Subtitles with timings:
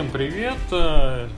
[0.00, 0.56] Всем привет!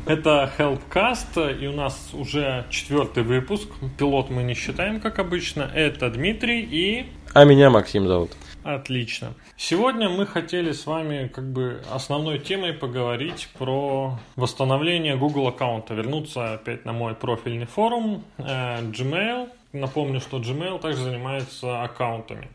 [0.07, 3.69] Это Helpcast, и у нас уже четвертый выпуск.
[3.99, 5.63] Пилот мы не считаем, как обычно.
[5.63, 7.07] Это Дмитрий и...
[7.35, 8.31] А меня Максим зовут.
[8.63, 9.35] Отлично.
[9.57, 15.95] Сегодня мы хотели с вами как бы основной темой поговорить про восстановление Google аккаунта.
[15.95, 19.49] Вернуться опять на мой профильный форум э, Gmail.
[19.73, 22.49] Напомню, что Gmail также занимается аккаунтами.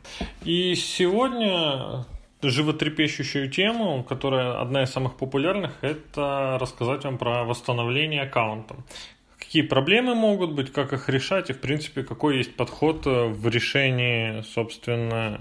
[0.45, 2.05] И сегодня
[2.41, 8.75] животрепещущую тему, которая одна из самых популярных, это рассказать вам про восстановление аккаунта.
[9.47, 14.43] Какие проблемы могут быть, как их решать и, в принципе, какой есть подход в решении,
[14.53, 15.39] собственно,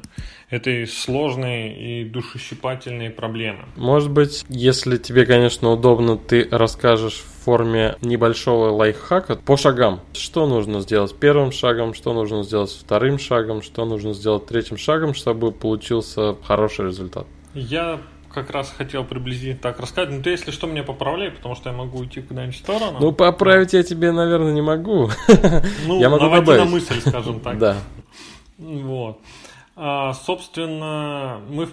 [0.49, 3.65] этой сложной и душещипательной проблемы.
[3.75, 10.01] Может быть, если тебе, конечно, удобно, ты расскажешь в форме небольшого лайфхака по шагам.
[10.13, 15.15] Что нужно сделать первым шагом, что нужно сделать вторым шагом, что нужно сделать третьим шагом,
[15.15, 17.27] чтобы получился хороший результат.
[17.55, 18.01] Я
[18.37, 20.11] как раз хотел приблизительно так рассказать.
[20.11, 22.99] Ну, ты, если что, меня поправляй, потому что я могу уйти куда-нибудь в сторону.
[23.01, 25.11] Ну, поправить я тебе, наверное, не могу.
[25.87, 26.63] Ну, я могу добавить.
[26.63, 27.59] на мысль, скажем так.
[27.59, 27.77] Да.
[28.59, 29.21] Вот.
[29.75, 31.69] А, собственно, мы,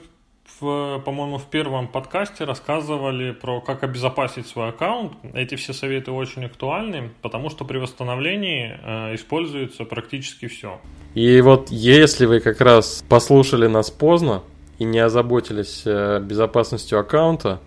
[0.61, 5.11] по-моему, в первом подкасте рассказывали про как обезопасить свой аккаунт.
[5.33, 10.79] Эти все советы очень актуальны, потому что при восстановлении э, используется практически все.
[11.13, 14.43] И вот если вы как раз послушали нас поздно
[14.79, 17.61] и не озаботились э, безопасностью аккаунта,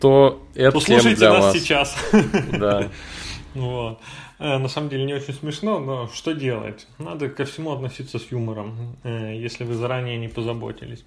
[0.00, 1.56] то это Послушайте для нас вас.
[1.56, 1.96] сейчас.
[2.52, 2.88] Да.
[3.54, 3.98] Вот.
[4.38, 6.86] Э, на самом деле не очень смешно, но что делать?
[6.98, 11.04] Надо ко всему относиться с юмором, э, если вы заранее не позаботились.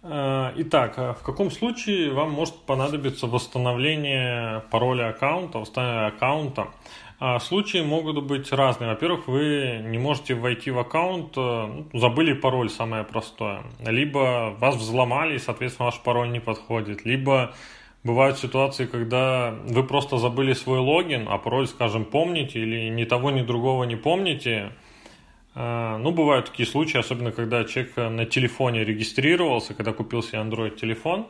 [0.00, 6.68] Итак, в каком случае вам может понадобиться восстановление пароля аккаунта, восстановление аккаунта?
[7.40, 8.90] Случаи могут быть разные.
[8.90, 13.62] Во-первых, вы не можете войти в аккаунт, ну, забыли пароль, самое простое.
[13.84, 17.04] Либо вас взломали, и, соответственно, ваш пароль не подходит.
[17.04, 17.54] Либо
[18.04, 23.30] Бывают ситуации, когда вы просто забыли свой логин, а пароль, скажем, помните, или ни того,
[23.30, 24.72] ни другого не помните.
[25.54, 31.26] А, ну, бывают такие случаи, особенно когда человек на телефоне регистрировался, когда купил себе Android-телефон.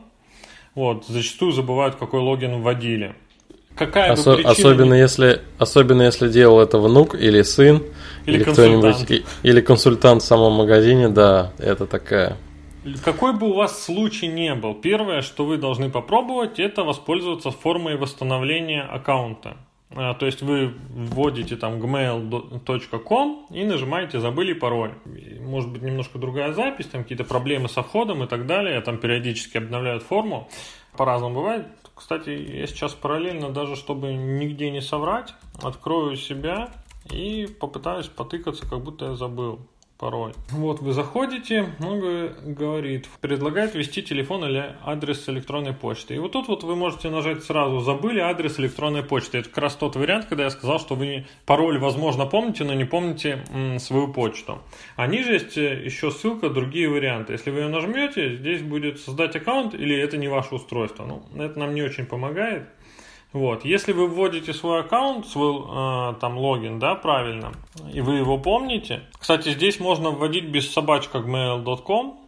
[0.74, 3.16] Вот, зачастую забывают, какой логин вводили.
[3.78, 4.50] Какая Осо- причина...
[4.50, 7.82] особенно, если, особенно если делал это внук или сын,
[8.26, 12.36] или, или кто-нибудь, или консультант в самом магазине, да, это такая
[13.04, 17.96] какой бы у вас случай не был, первое, что вы должны попробовать, это воспользоваться формой
[17.96, 19.56] восстановления аккаунта.
[19.94, 24.92] А, то есть вы вводите там gmail.com и нажимаете «Забыли пароль».
[25.40, 28.80] Может быть немножко другая запись, там какие-то проблемы со входом и так далее.
[28.82, 30.48] Там периодически обновляют форму.
[30.96, 31.66] По-разному бывает.
[31.98, 36.70] Кстати, я сейчас параллельно, даже чтобы нигде не соврать, открою себя
[37.10, 39.58] и попытаюсь потыкаться, как будто я забыл
[39.98, 40.32] пароль.
[40.50, 42.00] Вот вы заходите, он
[42.54, 46.14] говорит, предлагает ввести телефон или адрес электронной почты.
[46.14, 49.38] И вот тут вот вы можете нажать сразу «Забыли адрес электронной почты».
[49.38, 52.84] Это как раз тот вариант, когда я сказал, что вы пароль, возможно, помните, но не
[52.84, 53.44] помните
[53.78, 54.60] свою почту.
[54.96, 57.32] А ниже есть э, еще ссылка «Другие варианты».
[57.32, 61.04] Если вы ее нажмете, здесь будет «Создать аккаунт» или «Это не ваше устройство».
[61.04, 62.68] Ну, это нам не очень помогает.
[63.32, 63.64] Вот.
[63.64, 67.52] Если вы вводите свой аккаунт, свой э, там логин, да, правильно,
[67.92, 69.02] и вы его помните.
[69.18, 72.18] Кстати, здесь можно вводить без собачка gmail.com,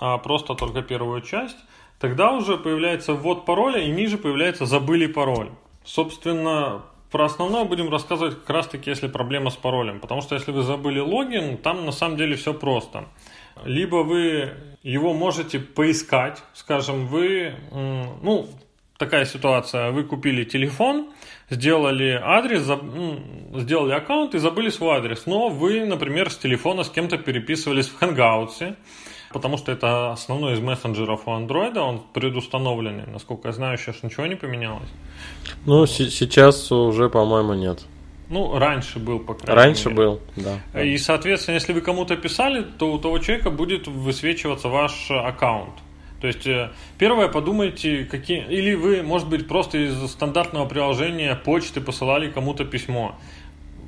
[0.00, 1.56] а просто только первую часть.
[2.00, 5.50] Тогда уже появляется ввод пароля, и ниже появляется забыли пароль.
[5.84, 10.00] Собственно, про основное будем рассказывать как раз таки, если проблема с паролем.
[10.00, 13.04] Потому что если вы забыли логин, там на самом деле все просто.
[13.64, 14.52] Либо вы
[14.82, 18.48] его можете поискать, скажем, вы, ну,
[19.00, 21.08] такая ситуация, вы купили телефон,
[21.48, 23.18] сделали адрес, ну,
[23.60, 28.00] сделали аккаунт и забыли свой адрес, но вы, например, с телефона с кем-то переписывались в
[28.00, 28.76] Hangouts,
[29.32, 34.26] потому что это основной из мессенджеров у Android, он предустановленный, насколько я знаю, сейчас ничего
[34.26, 34.88] не поменялось.
[35.66, 37.80] Ну, с- сейчас уже, по-моему, нет.
[38.28, 39.96] Ну, раньше был, по крайней раньше мере.
[39.96, 40.82] был, да.
[40.82, 45.74] И, соответственно, если вы кому-то писали, то у того человека будет высвечиваться ваш аккаунт.
[46.20, 48.46] То есть, э, первое, подумайте, какие...
[48.46, 53.16] Или вы, может быть, просто из стандартного приложения почты посылали кому-то письмо.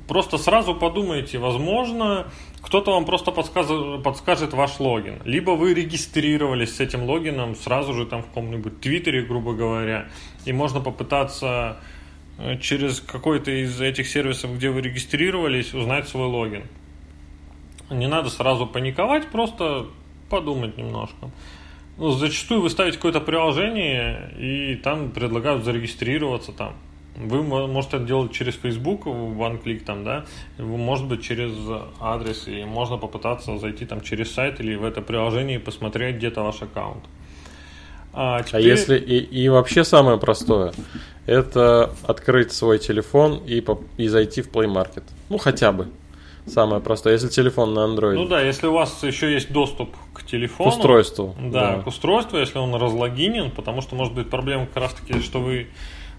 [0.07, 2.27] Просто сразу подумайте, возможно,
[2.61, 5.21] кто-то вам просто подскажет, подскажет ваш логин.
[5.23, 10.07] Либо вы регистрировались с этим логином сразу же там в каком-нибудь твиттере, грубо говоря,
[10.43, 11.77] и можно попытаться
[12.37, 16.63] э, через какой-то из этих сервисов, где вы регистрировались, узнать свой логин.
[17.89, 19.85] Не надо сразу паниковать, просто
[20.29, 21.29] подумать немножко.
[21.97, 26.75] Ну, зачастую вы ставите какое-то приложение, и там предлагают зарегистрироваться там.
[27.15, 30.25] Вы можете это делать через Facebook, OneClick там, да,
[30.57, 31.51] может быть через
[31.99, 36.41] адрес, и можно попытаться зайти там через сайт или в это приложение и посмотреть где-то
[36.41, 37.03] ваш аккаунт.
[38.13, 38.61] А, а теперь...
[38.61, 40.73] а если и, и вообще самое простое,
[41.27, 43.63] это открыть свой телефон и,
[43.97, 45.03] и зайти в Play Market.
[45.29, 45.89] Ну, хотя бы.
[46.45, 48.15] Самое простое, если телефон на Android.
[48.15, 50.71] Ну да, если у вас еще есть доступ к телефону.
[50.71, 51.35] К устройству.
[51.39, 55.21] Да, да, к устройству, если он разлогинен, потому что может быть проблема как раз таки,
[55.21, 55.67] что вы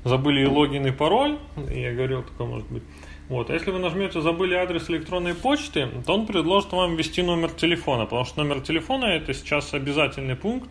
[0.05, 1.39] забыли логин и пароль.
[1.71, 2.83] Я говорил, такое может быть.
[3.29, 3.51] Вот.
[3.51, 8.05] А если вы нажмете «Забыли адрес электронной почты», то он предложит вам ввести номер телефона,
[8.05, 10.71] потому что номер телефона– это сейчас обязательный пункт,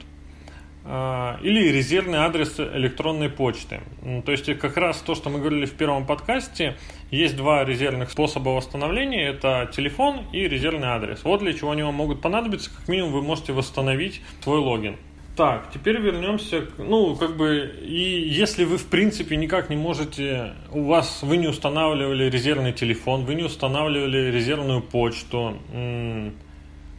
[0.85, 3.81] или резервный адрес электронной почты.
[4.25, 6.75] То есть как раз то, что мы говорили в первом подкасте,
[7.09, 11.23] есть два резервных способа восстановления, это телефон и резервный адрес.
[11.23, 14.97] Вот для чего они вам могут понадобиться, как минимум вы можете восстановить свой логин.
[15.35, 20.53] Так, теперь вернемся к, ну, как бы, и если вы, в принципе, никак не можете,
[20.71, 25.57] у вас, вы не устанавливали резервный телефон, вы не устанавливали резервную почту,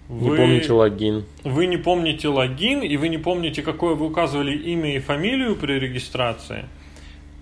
[0.08, 1.24] вы, не помните логин.
[1.44, 5.74] Вы не помните логин, и вы не помните, какое вы указывали имя и фамилию при
[5.74, 6.66] регистрации,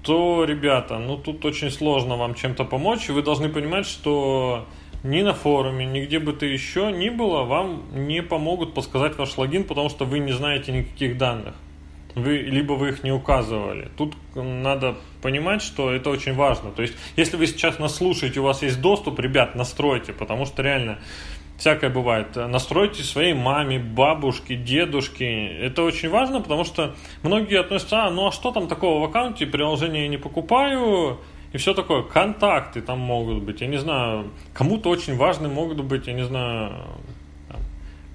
[0.02, 3.08] то, ребята, ну тут очень сложно вам чем-то помочь.
[3.08, 4.66] Вы должны понимать, что
[5.02, 9.64] ни на форуме, нигде бы то еще ни было, вам не помогут подсказать ваш логин,
[9.64, 11.54] потому что вы не знаете никаких данных.
[12.14, 13.88] Вы, либо вы их не указывали.
[13.96, 16.70] Тут надо понимать, что это очень важно.
[16.70, 20.62] То есть, если вы сейчас нас слушаете, у вас есть доступ, ребят, настройте, потому что
[20.62, 20.98] реально
[21.62, 22.34] всякое бывает.
[22.34, 25.46] Настройте своей маме, бабушке, дедушке.
[25.46, 29.46] Это очень важно, потому что многие относятся, а, ну а что там такого в аккаунте,
[29.46, 31.20] приложение я не покупаю,
[31.52, 32.02] и все такое.
[32.02, 36.72] Контакты там могут быть, я не знаю, кому-то очень важны могут быть, я не знаю,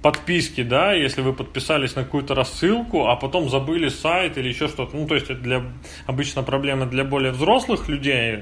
[0.01, 4.97] подписки, да, если вы подписались на какую-то рассылку, а потом забыли сайт или еще что-то.
[4.97, 5.63] Ну, то есть это для,
[6.05, 8.39] обычно проблема для более взрослых людей,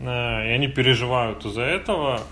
[0.00, 2.22] э, и они переживают из-за этого.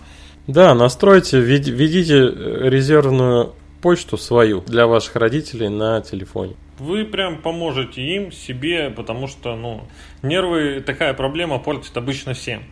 [0.46, 3.52] Да, настройте, введите э, резервную
[3.82, 6.54] почту свою для ваших родителей на телефоне.
[6.78, 9.82] Вы прям поможете им, себе, потому что, ну,
[10.22, 12.62] нервы, такая проблема портит обычно всем.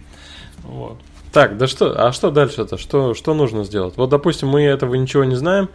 [0.63, 0.99] Вот.
[1.33, 2.79] Так, да что, а что дальше-то?
[2.79, 3.97] Что, что нужно сделать?
[3.97, 5.69] Вот, допустим, мы этого ничего не знаем,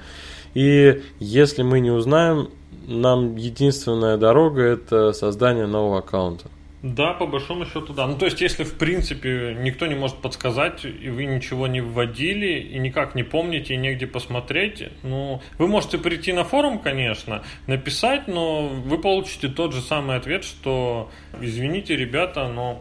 [0.53, 2.49] и если мы не узнаем,
[2.87, 6.49] нам единственная дорога это создание нового аккаунта.
[6.81, 8.07] Да, по большому счету, да.
[8.07, 12.59] Ну, то есть, если, в принципе, никто не может подсказать, и вы ничего не вводили,
[12.59, 18.27] и никак не помните, и негде посмотреть, ну, вы можете прийти на форум, конечно, написать,
[18.27, 21.09] но вы получите тот же самый ответ, что,
[21.41, 22.79] извините, ребята, но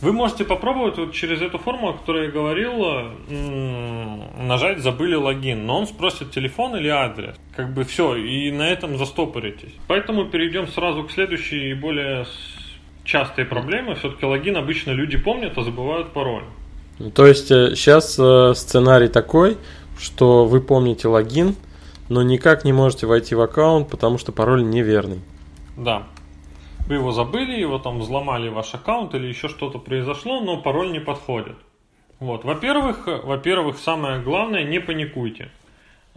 [0.00, 3.14] вы можете попробовать вот через эту форму, о которой я говорил,
[4.38, 7.34] нажать «Забыли логин», но он спросит телефон или адрес.
[7.56, 9.74] Как бы все, и на этом застопоритесь.
[9.88, 12.26] Поэтому перейдем сразу к следующей и более
[13.06, 13.94] частые проблемы.
[13.94, 16.44] Все-таки логин обычно люди помнят, а забывают пароль.
[17.14, 19.56] То есть сейчас э, э, сценарий такой,
[19.98, 21.54] что вы помните логин,
[22.08, 25.20] но никак не можете войти в аккаунт, потому что пароль неверный.
[25.76, 26.04] Да.
[26.86, 31.00] Вы его забыли, его там взломали ваш аккаунт или еще что-то произошло, но пароль не
[31.00, 31.56] подходит.
[32.20, 32.44] Вот.
[32.44, 35.50] Во-первых, во-первых, самое главное, не паникуйте.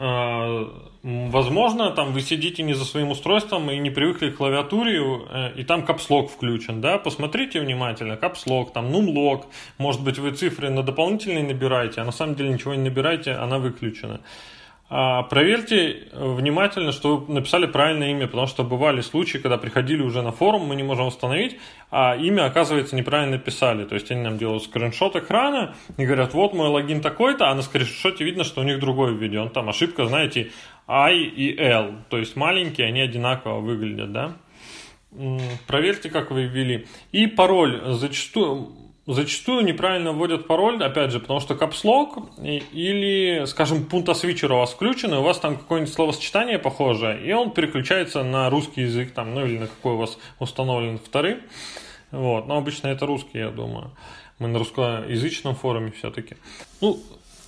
[0.01, 0.66] А,
[1.04, 5.66] возможно, там вы сидите не за своим устройством и не привыкли к клавиатуре, э, и
[5.66, 9.48] там капслог включен, да, посмотрите внимательно, капслог, там нумлог,
[9.78, 13.60] может быть вы цифры на дополнительные набираете, а на самом деле ничего не набираете, она
[13.60, 14.22] выключена.
[14.91, 20.23] А, проверьте внимательно, что вы написали правильное имя, потому что бывали случаи, когда приходили уже
[20.23, 21.59] на форум, мы не можем установить,
[21.92, 23.85] а имя, оказывается, неправильно писали.
[23.85, 27.61] То есть они нам делают скриншот экрана и говорят, вот мой логин такой-то, а на
[27.61, 29.49] скриншоте видно, что у них другой введен.
[29.49, 30.52] Там ошибка, знаете,
[30.87, 34.33] I и L, то есть маленькие, они одинаково выглядят, да.
[35.68, 36.87] Проверьте, как вы ввели.
[37.11, 37.81] И пароль.
[37.94, 38.69] Зачастую
[39.13, 44.71] зачастую неправильно вводят пароль, опять же, потому что капслог или, скажем, пункта свитчер у вас
[44.71, 49.33] включен, и у вас там какое-нибудь словосочетание похожее, и он переключается на русский язык, там,
[49.33, 51.39] ну или на какой у вас установлен вторым.
[52.11, 53.92] Вот, но обычно это русский, я думаю.
[54.39, 56.37] Мы на русскоязычном форуме все-таки.
[56.81, 56.99] Ну,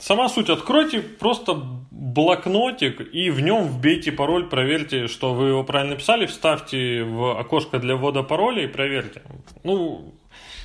[0.02, 5.96] Сама суть, откройте просто блокнотик и в нем вбейте пароль, проверьте, что вы его правильно
[5.96, 9.22] писали, вставьте в окошко для ввода пароля и проверьте.
[9.64, 10.16] Ну,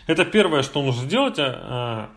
[0.07, 1.39] это первое, что нужно сделать.
[1.39, 2.09] А, а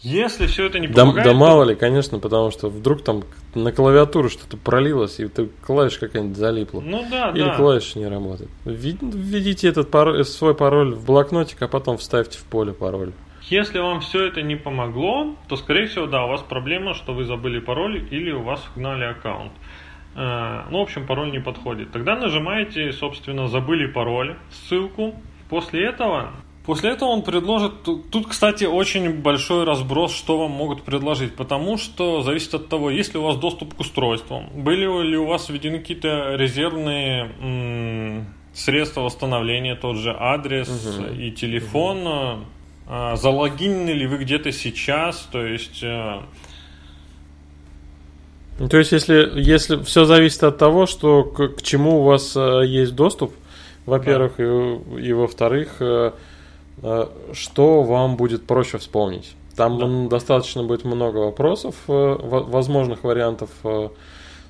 [0.00, 1.26] если все это не помогает...
[1.26, 3.24] Да, да мало ли, конечно, потому что вдруг там
[3.54, 6.80] на клавиатуру что-то пролилось, и ты клавиш какая-нибудь залипла.
[6.80, 7.56] Ну да, Или да.
[7.56, 8.50] клавиши не работают.
[8.64, 13.12] Введите этот пароль, свой пароль в блокнотик, а потом вставьте в поле пароль.
[13.50, 17.24] Если вам все это не помогло, то, скорее всего, да, у вас проблема, что вы
[17.24, 19.52] забыли пароль или у вас гнали аккаунт.
[20.14, 21.90] Э, ну, в общем, пароль не подходит.
[21.90, 25.14] Тогда нажимаете, собственно, забыли пароль, ссылку.
[25.48, 26.30] После этого
[26.68, 27.82] После этого он предложит...
[27.82, 33.14] Тут, кстати, очень большой разброс, что вам могут предложить, потому что зависит от того, есть
[33.14, 39.00] ли у вас доступ к устройствам, были ли у вас введены какие-то резервные м- средства
[39.00, 41.14] восстановления, тот же адрес угу.
[41.14, 42.44] и телефон, угу.
[42.86, 45.82] а, залогинены ли вы где-то сейчас, то есть...
[45.82, 46.22] А,
[48.58, 52.60] то есть, если, если все зависит от того, что к, к чему у вас а,
[52.60, 53.32] есть доступ,
[53.86, 54.44] во-первых, да.
[54.44, 56.12] и, и во-вторых, а,
[57.32, 59.34] что вам будет проще вспомнить.
[59.58, 60.08] Там да.
[60.08, 63.90] достаточно будет много вопросов, а, возможных вариантов, а,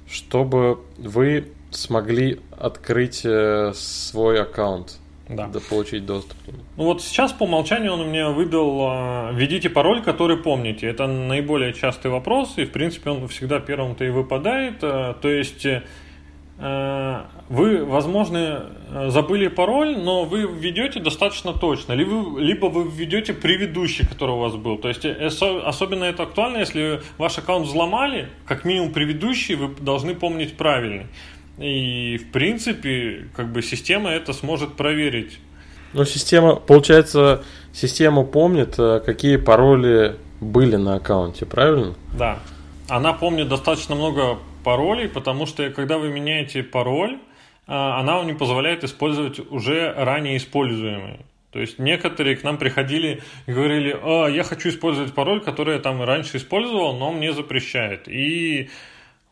[0.06, 4.99] чтобы вы смогли открыть э, свой аккаунт.
[5.28, 5.47] Да.
[5.47, 5.61] да.
[5.68, 6.58] получить доступ к нему.
[6.78, 10.87] Ну вот сейчас по умолчанию он у меня выбил введите пароль, который помните.
[10.87, 14.80] Это наиболее частый вопрос, и в принципе он всегда первым-то и выпадает.
[14.80, 15.82] То есть Э,
[16.59, 18.67] вы, возможно,
[19.09, 24.38] забыли пароль, но вы введете достаточно точно, либо вы, либо вы введете предыдущий, который у
[24.38, 24.77] вас был.
[24.79, 25.29] То есть э,
[25.65, 31.07] особенно это актуально, если ваш аккаунт взломали, как минимум предыдущий вы должны помнить правильный.
[31.59, 35.38] И в принципе, как бы система это сможет проверить.
[35.93, 41.95] Ну, система, получается, система помнит, э, какие пароли были на аккаунте, правильно?
[42.17, 42.38] Да.
[42.88, 47.19] Она помнит достаточно много паролей, потому что когда вы меняете пароль,
[47.67, 51.21] а, она вам не позволяет использовать уже ранее используемый.
[51.50, 55.81] То есть некоторые к нам приходили и говорили, а, я хочу использовать пароль, который я
[55.81, 58.09] там раньше использовал, но мне запрещает.
[58.09, 58.71] И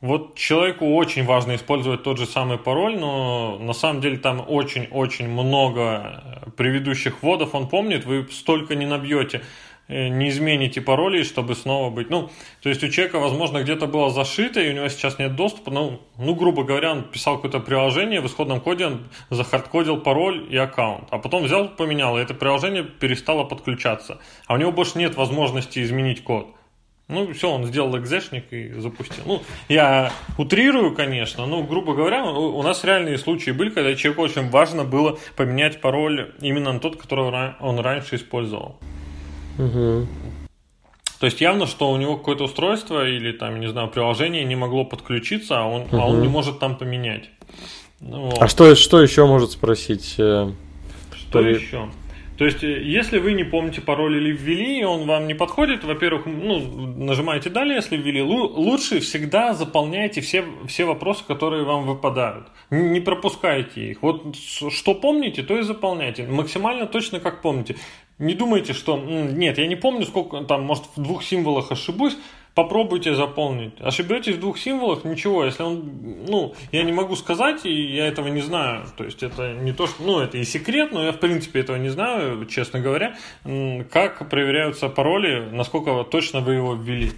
[0.02, 5.28] вот человеку очень важно использовать тот же самый пароль, но на самом деле там очень-очень
[5.28, 9.42] много предыдущих вводов он помнит, вы столько не набьете.
[9.88, 12.10] Э, не измените пароли, чтобы снова быть.
[12.10, 15.70] Ну, то есть у человека, возможно, где-то было зашито, и у него сейчас нет доступа.
[15.70, 20.56] Ну, ну грубо говоря, он писал какое-то приложение, в исходном коде он захардкодил пароль и
[20.56, 21.06] аккаунт.
[21.10, 24.18] А потом взял, поменял, и это приложение перестало подключаться.
[24.46, 26.48] А у него больше нет возможности изменить код.
[27.08, 29.22] Ну, все, он сделал экзешник и запустил.
[29.24, 34.50] Ну, я утрирую, конечно, но, грубо говоря, у нас реальные случаи были, когда человеку очень
[34.50, 38.80] важно было поменять пароль именно на тот, который он раньше использовал.
[39.58, 40.06] Угу.
[41.18, 44.84] То есть явно, что у него какое-то устройство или там, не знаю, приложение не могло
[44.84, 45.96] подключиться, а он, угу.
[45.96, 47.30] а он не может там поменять.
[48.00, 48.38] Ну вот.
[48.40, 50.16] А что, что еще может спросить?
[50.18, 50.52] Э,
[51.14, 51.54] что при...
[51.54, 51.88] еще?
[52.36, 55.84] То есть, э, если вы не помните пароль или ввели, и он вам не подходит,
[55.84, 56.60] во-первых, ну,
[56.96, 62.48] нажимаете далее, если ввели, лучше всегда заполняйте все, все вопросы, которые вам выпадают.
[62.70, 64.02] Не пропускайте их.
[64.02, 66.24] Вот что помните, то и заполняйте.
[66.24, 67.76] Максимально точно, как помните.
[68.18, 72.16] Не думайте, что нет, я не помню, сколько там, может, в двух символах ошибусь.
[72.56, 73.74] Попробуйте заполнить.
[73.80, 75.44] Ошибетесь в двух символах, ничего.
[75.44, 78.86] Если он, ну, я не могу сказать, и я этого не знаю.
[78.96, 81.76] То есть это не то, что, ну, это и секрет, но я в принципе этого
[81.76, 83.14] не знаю, честно говоря,
[83.90, 87.12] как проверяются пароли, насколько точно вы его ввели.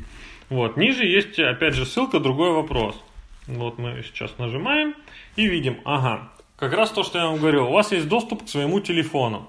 [0.51, 0.77] Вот.
[0.77, 3.01] Ниже есть, опять же, ссылка, другой вопрос.
[3.47, 4.97] Вот мы сейчас нажимаем
[5.37, 8.49] и видим, ага, как раз то, что я вам говорил, у вас есть доступ к
[8.49, 9.49] своему телефону.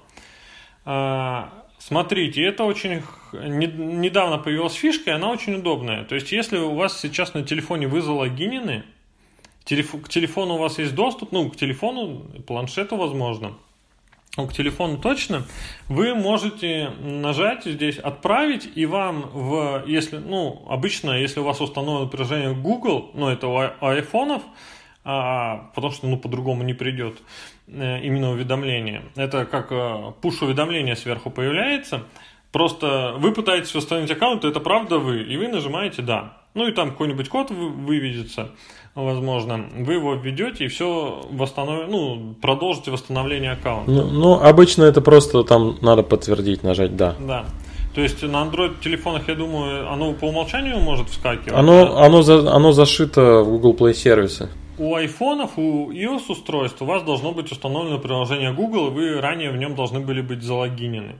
[1.80, 6.04] А, смотрите, это очень недавно появилась фишка, и она очень удобная.
[6.04, 8.84] То есть, если у вас сейчас на телефоне вы залогинены,
[9.64, 13.54] к телефону у вас есть доступ, ну, к телефону, планшету, возможно,
[14.36, 15.46] ну, к телефону точно,
[15.88, 22.08] вы можете нажать здесь «Отправить», и вам в, если, ну, обычно, если у вас установлено
[22.08, 24.42] приложение Google, ну, это у айфонов,
[25.04, 27.16] а, потому что, ну, по-другому не придет,
[27.72, 29.02] Э, именно уведомление.
[29.14, 29.68] Это как
[30.20, 32.02] пуш-уведомление сверху появляется.
[32.50, 36.36] Просто вы пытаетесь восстановить аккаунт, это правда вы, и вы нажимаете «Да».
[36.54, 38.50] Ну и там какой-нибудь код выведется,
[38.96, 39.66] возможно.
[39.76, 43.88] Вы его введете и все восстановите, ну, продолжите восстановление аккаунта.
[43.88, 47.14] Ну, ну, обычно это просто там надо подтвердить, нажать «Да».
[47.20, 47.44] Да.
[47.94, 51.52] То есть на Android телефонах, я думаю, оно по умолчанию может вскакивать?
[51.52, 52.04] Оно, да?
[52.06, 54.48] оно, за, оно зашито в Google Play сервисы
[54.80, 59.50] у айфонов, у iOS устройств у вас должно быть установлено приложение Google, и вы ранее
[59.50, 61.16] в нем должны были быть залогинены.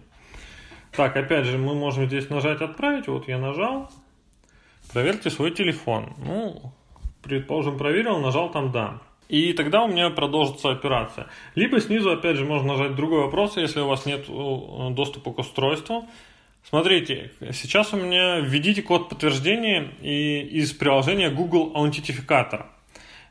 [0.96, 3.06] Так, опять же, мы можем здесь нажать «Отправить».
[3.06, 3.90] Вот я нажал.
[4.94, 6.14] Проверьте свой телефон.
[6.24, 6.72] Ну,
[7.22, 8.98] предположим, проверил, нажал там «Да».
[9.28, 11.26] И тогда у меня продолжится операция.
[11.54, 15.38] Либо снизу, опять же, можно нажать другой вопрос, если у вас нет э, доступа к
[15.38, 16.08] устройству.
[16.66, 22.66] Смотрите, сейчас у меня введите код подтверждения из приложения Google Аутентификатор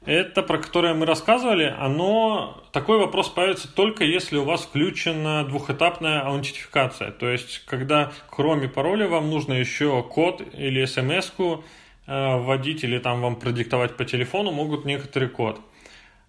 [0.06, 6.22] это, про которое мы рассказывали, оно, такой вопрос появится только если у вас включена двухэтапная
[6.22, 7.12] аутентификация.
[7.12, 11.64] То есть, когда кроме пароля вам нужно еще код или смс-ку
[12.08, 15.62] э, вводить или там вам продиктовать по телефону, могут некоторый код.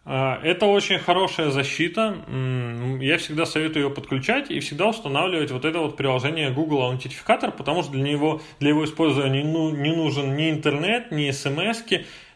[0.05, 2.17] А, это очень хорошая защита.
[3.01, 7.83] Я всегда советую ее подключать и всегда устанавливать вот это вот приложение Google Аутентификатор, потому
[7.83, 11.85] что для него, для его использования ну, не нужен ни интернет, ни смс.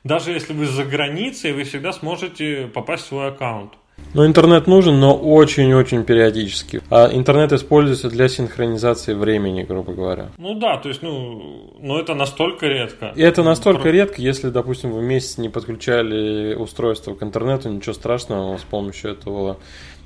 [0.04, 3.72] Даже если вы за границей, вы всегда сможете попасть в свой аккаунт.
[4.12, 6.82] Ну, интернет нужен, но очень-очень периодически.
[6.90, 10.28] А интернет используется для синхронизации времени, грубо говоря.
[10.36, 13.12] Ну да, то есть, ну, но это настолько редко.
[13.16, 13.92] И это настолько Про...
[13.92, 19.58] редко, если, допустим, вы месяц не подключали устройство к интернету, ничего страшного, с помощью этого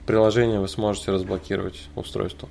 [0.06, 2.48] приложения вы сможете разблокировать устройство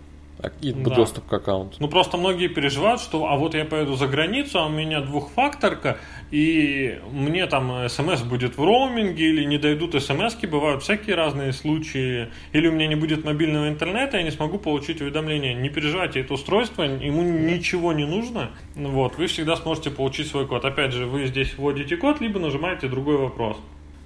[0.84, 0.96] да.
[0.96, 1.77] доступ к аккаунту.
[1.79, 5.98] Ну просто многие переживают, что а вот я поеду за границу, а у меня двухфакторка,
[6.32, 12.29] и мне там смс будет в роуминге, или не дойдут смс бывают всякие разные случаи,
[12.53, 15.53] или у меня не будет мобильного интернета, я не смогу получить уведомления.
[15.53, 20.65] Не переживайте, это устройство, ему ничего не нужно, вот, вы всегда сможете получить свой код.
[20.65, 23.58] Опять же, вы здесь вводите код, либо нажимаете другой вопрос.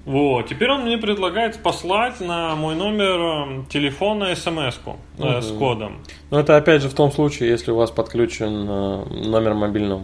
[0.05, 5.41] Вот, теперь он мне предлагает послать на мой номер э, телефона смс-ку э, угу.
[5.41, 6.00] с кодом.
[6.31, 10.01] Но это опять же в том случае, если у вас подключен э, номер мобильного.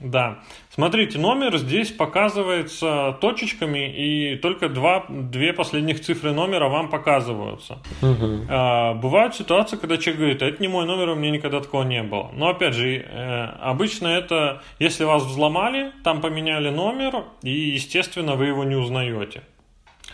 [0.00, 0.40] Да.
[0.70, 7.78] Смотрите, номер здесь показывается точечками, и только два, две последних цифры номера вам показываются.
[8.02, 8.46] Угу.
[8.48, 12.02] А, бывают ситуации, когда человек говорит, это не мой номер, у меня никогда такого не
[12.02, 12.30] было.
[12.34, 18.46] Но опять же, э, обычно это, если вас взломали, там поменяли номер, и, естественно, вы
[18.46, 19.42] его не узнаете.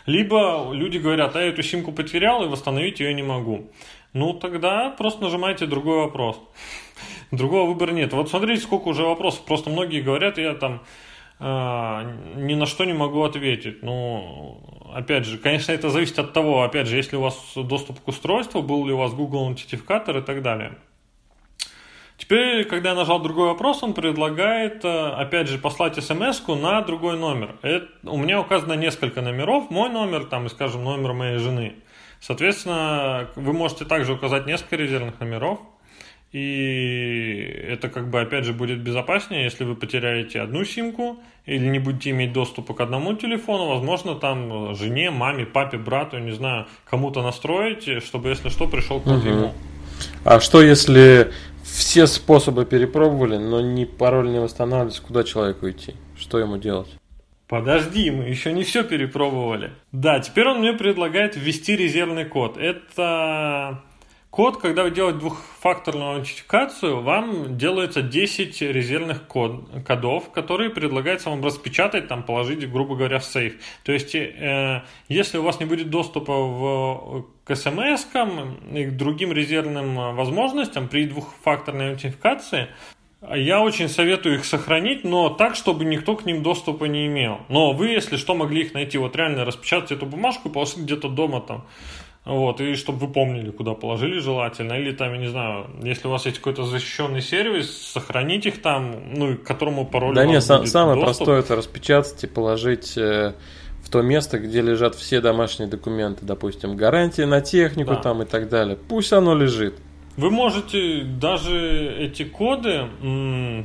[0.04, 3.70] Либо люди говорят, а я эту симку потерял и восстановить ее не могу.
[4.12, 6.38] Ну, тогда просто нажимайте другой вопрос.
[7.30, 8.12] Другого выбора нет.
[8.12, 9.44] Вот смотрите, сколько уже вопросов.
[9.44, 10.82] Просто многие говорят, я там
[11.38, 11.44] э,
[12.36, 13.82] ни на что не могу ответить.
[13.82, 14.60] Ну,
[14.92, 18.62] опять же, конечно, это зависит от того, опять же, если у вас доступ к устройству,
[18.62, 20.76] был ли у вас Google аутентификатор и так далее.
[22.20, 27.16] Теперь, когда я нажал другой вопрос, он предлагает, э, опять же, послать смс на другой
[27.16, 27.56] номер.
[27.62, 29.70] Это, у меня указано несколько номеров.
[29.70, 31.76] Мой номер, там, и, скажем, номер моей жены.
[32.20, 35.60] Соответственно, вы можете также указать несколько резервных номеров.
[36.32, 41.80] И это как бы опять же будет безопаснее, если вы потеряете одну симку или не
[41.80, 47.22] будете иметь доступа к одному телефону, возможно, там жене, маме, папе, брату, не знаю, кому-то
[47.22, 49.28] настроить, чтобы если что, пришел код угу.
[49.28, 49.54] ему.
[50.24, 51.32] А что если
[51.64, 55.94] все способы перепробовали, но ни пароль не восстанавливается, куда человеку идти?
[56.16, 56.88] Что ему делать?
[57.48, 59.72] Подожди, мы еще не все перепробовали.
[59.90, 62.56] Да, теперь он мне предлагает ввести резервный код.
[62.56, 63.82] Это
[64.30, 71.44] Код, когда вы делаете двухфакторную аутентификацию, вам делается 10 резервных код, кодов, которые предлагается вам
[71.44, 73.56] распечатать, там, положить, грубо говоря, в сейф.
[73.82, 78.06] То есть, э, если у вас не будет доступа в, к смс
[78.72, 82.68] и к другим резервным возможностям при двухфакторной аутентификации,
[83.34, 87.40] я очень советую их сохранить, но так, чтобы никто к ним доступа не имел.
[87.48, 88.96] Но вы, если что, могли их найти.
[88.96, 91.66] Вот реально распечатать эту бумажку положить где-то дома там
[92.36, 94.74] вот, и чтобы вы помнили, куда положили желательно.
[94.74, 99.14] Или там, я не знаю, если у вас есть какой-то защищенный сервис, сохранить их там,
[99.14, 101.16] ну, к которому пароль Да нет, сам, самое доступ.
[101.16, 103.34] простое это распечатать и положить э,
[103.82, 107.96] в то место, где лежат все домашние документы, допустим, гарантии на технику да.
[108.00, 108.76] там и так далее.
[108.76, 109.74] Пусть оно лежит.
[110.16, 112.86] Вы можете даже эти коды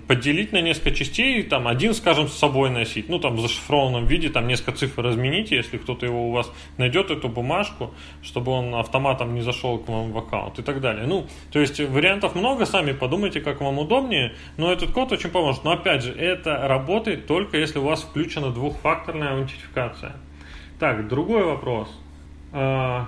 [0.07, 4.29] поделить на несколько частей, там один, скажем, с собой носить, ну там в зашифрованном виде,
[4.29, 9.33] там несколько цифр размените, если кто-то его у вас найдет, эту бумажку, чтобы он автоматом
[9.33, 11.05] не зашел к вам в аккаунт и так далее.
[11.07, 15.63] Ну, то есть вариантов много, сами подумайте, как вам удобнее, но этот код очень поможет.
[15.63, 20.13] Но опять же, это работает только если у вас включена двухфакторная аутентификация.
[20.79, 21.89] Так, другой вопрос–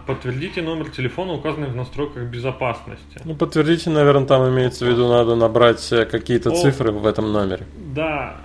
[0.05, 3.21] подтвердите номер телефона, указанный в настройках безопасности.
[3.23, 7.31] Ну, подтвердите, наверное, там имеется в виду, надо набрать э, какие-то О, цифры в этом
[7.31, 7.65] номере.
[7.95, 8.35] Да.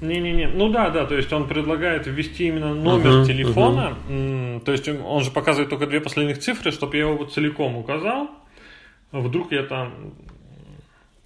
[0.00, 0.48] Не-не-не.
[0.48, 3.96] Ну да, да, то есть он предлагает ввести именно номер uh-huh, телефона.
[4.08, 4.60] Uh-huh.
[4.60, 8.28] То есть он же показывает только две последних цифры, чтобы я его целиком указал.
[9.12, 10.14] Вдруг я там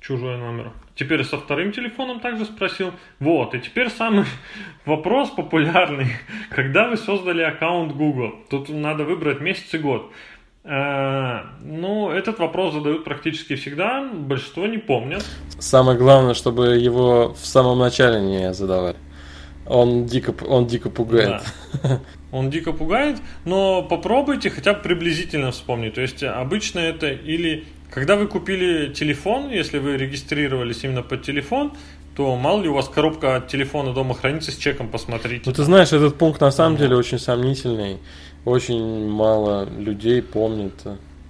[0.01, 0.73] чужой номер.
[0.99, 2.91] Теперь со вторым телефоном также спросил.
[3.21, 4.25] Вот, и теперь самый
[4.85, 6.09] вопрос популярный.
[6.51, 8.35] Когда вы создали аккаунт Google?
[8.51, 10.11] Тут надо выбрать месяц и год.
[10.65, 15.25] Э, ну, этот вопрос задают практически всегда, большинство не помнят.
[15.61, 18.97] Самое главное, чтобы его в самом начале не задавали.
[19.67, 21.43] Он дико, он дико пугает.
[21.83, 22.01] Да.
[22.33, 25.95] Он дико пугает, но попробуйте хотя бы приблизительно вспомнить.
[25.95, 31.73] То есть обычно это или когда вы купили телефон, если вы регистрировались именно под телефон,
[32.17, 35.45] то мало ли у вас коробка от телефона дома хранится с чеком, посмотрите.
[35.47, 37.99] Ну ты знаешь, этот пункт на самом деле очень сомнительный.
[38.45, 40.73] Очень мало людей помнит.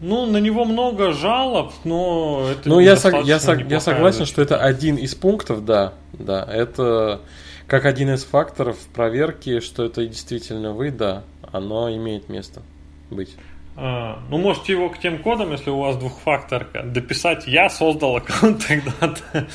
[0.01, 4.33] Ну, на него много жалоб, но это Ну, я, сог, я, сог, я согласен, защита.
[4.33, 5.95] что это один из пунктов, да.
[6.13, 7.21] Да, это
[7.67, 12.63] как один из факторов проверки, что это действительно вы, да, оно имеет место
[13.11, 13.37] быть.
[13.81, 18.67] А, ну, можете его к тем кодам, если у вас двухфакторка, дописать «я создал аккаунт
[18.69, 19.47] тогда-то».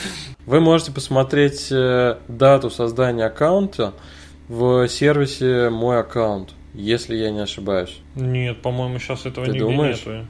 [0.45, 3.93] Вы можете посмотреть э, дату создания аккаунта
[4.47, 7.99] в сервисе «Мой аккаунт», если я не ошибаюсь.
[8.15, 10.05] Нет, по-моему, сейчас этого Ты не думаешь?
[10.05, 10.25] нету.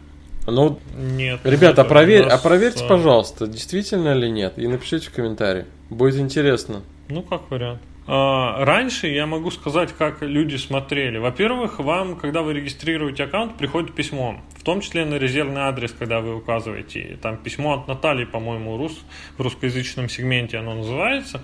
[0.47, 1.41] Ну, Нет.
[1.43, 5.13] ребята, это проверь, у а нас, проверьте, а, пожалуйста, действительно или нет, и напишите в
[5.13, 5.65] комментарии.
[5.91, 6.81] Будет интересно.
[7.09, 7.79] Ну, как вариант.
[8.05, 11.17] А, Раньше я могу сказать, как люди смотрели.
[11.17, 16.19] Во-первых, вам, когда вы регистрируете аккаунт, приходит письмо, в том числе на резервный адрес, когда
[16.19, 17.17] вы указываете.
[17.21, 18.99] Там письмо от Натальи, по-моему, рус,
[19.37, 21.43] в русскоязычном сегменте оно называется.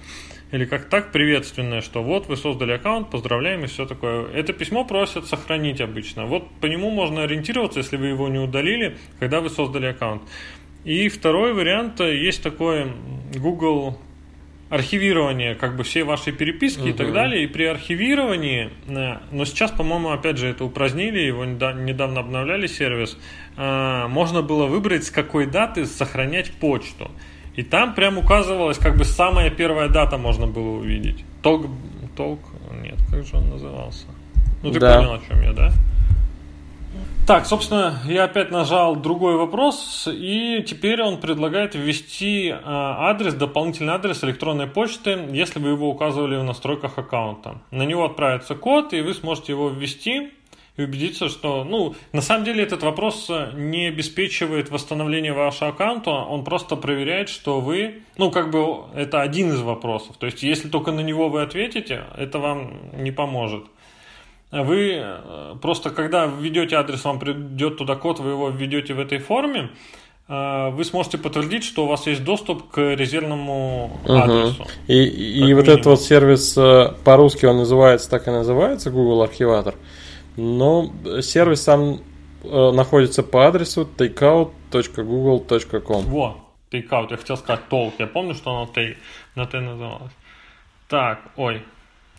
[0.51, 4.27] Или как так приветственное, что вот вы создали аккаунт, поздравляем и все такое.
[4.31, 6.25] Это письмо просят сохранить обычно.
[6.25, 10.23] Вот по нему можно ориентироваться, если вы его не удалили, когда вы создали аккаунт.
[10.85, 12.91] И второй вариант, э, есть такое
[13.35, 13.99] Google
[14.69, 17.43] архивирование как бы всей вашей переписки и так далее.
[17.43, 22.67] И при архивировании, э, но сейчас, по-моему, опять же это упразднили, его неда- недавно обновляли
[22.67, 23.17] сервис,
[23.57, 27.09] э, можно было выбрать, с какой даты сохранять почту.
[27.55, 31.25] И там прям указывалась как бы самая первая дата можно было увидеть.
[31.41, 31.65] Толк,
[32.15, 32.39] толк,
[32.83, 34.05] нет, как же он назывался?
[34.61, 34.97] Ну ты Да.
[34.97, 35.71] понял, о чем я, да?
[37.29, 43.93] Так, собственно, я опять нажал другой вопрос, и теперь он предлагает ввести э, адрес, дополнительный
[43.93, 47.61] адрес электронной почты, если вы его указывали в настройках аккаунта.
[47.69, 50.31] На него отправится код, и вы сможете его ввести
[50.75, 56.43] и убедиться, что, ну, на самом деле этот вопрос не обеспечивает восстановление вашего аккаунта, он
[56.43, 60.17] просто проверяет, что вы, ну, как бы это один из вопросов.
[60.17, 63.65] То есть, если только на него вы ответите, это вам не поможет.
[64.51, 69.19] Вы э, просто, когда введете адрес, вам придет туда код, вы его введете в этой
[69.19, 69.69] форме,
[70.27, 74.21] э, вы сможете подтвердить, что у вас есть доступ к резервному Мгм.
[74.21, 74.65] адресу.
[74.87, 79.75] И, и вот этот вот сервис э, по-русски он называется, так и называется, Google Архиватор.
[80.35, 80.89] Но
[81.21, 81.99] сервис сам
[82.43, 86.05] находится по адресу takeout.google.com.
[86.05, 86.37] Во,
[86.71, 87.93] тейкаут, я хотел сказать толк.
[87.99, 88.67] Я помню, что оно
[89.35, 90.13] на Т называлось.
[90.87, 91.61] Так, ой,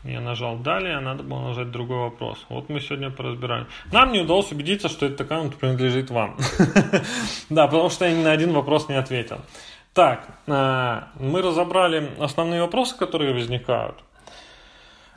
[0.04, 2.38] я нажал далее, а надо было нажать другой вопрос.
[2.48, 3.66] Вот мы сегодня поразбираем.
[3.92, 6.36] Нам не удалось убедиться, что этот аккаунт принадлежит вам.
[7.50, 9.38] Да, потому что я ни на один вопрос не ответил.
[9.92, 13.96] Так, э, мы разобрали основные вопросы, которые возникают.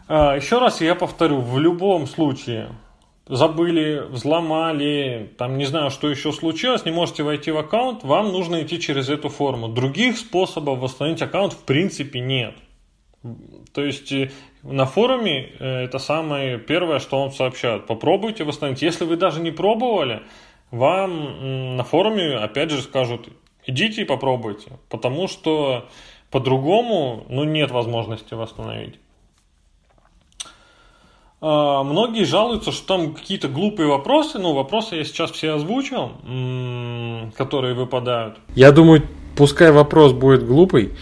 [0.10, 2.70] Э, Еще раз я повторю, в любом случае
[3.28, 8.64] забыли, взломали, там не знаю, что еще случилось, не можете войти в аккаунт, вам нужно
[8.64, 9.70] идти через эту форму.
[9.70, 12.56] Других способов восстановить аккаунт в принципе нет.
[13.74, 14.32] То есть э,
[14.64, 17.88] на форуме э, это самое первое, что вам сообщают.
[17.88, 18.82] Попробуйте восстановить.
[18.82, 20.24] Если вы даже не пробовали,
[20.72, 23.30] вам на форуме опять же скажут,
[23.66, 24.72] идите и попробуйте.
[24.90, 25.88] Потому что
[26.32, 29.00] по-другому ну, нет возможности восстановить.
[31.40, 34.40] А, Многие жалуются, что там какие-то глупые вопросы.
[34.40, 36.12] Ну, вопросы я сейчас все озвучил,
[37.38, 38.38] которые выпадают.
[38.56, 39.04] Я думаю,
[39.38, 40.94] пускай вопрос будет глупый,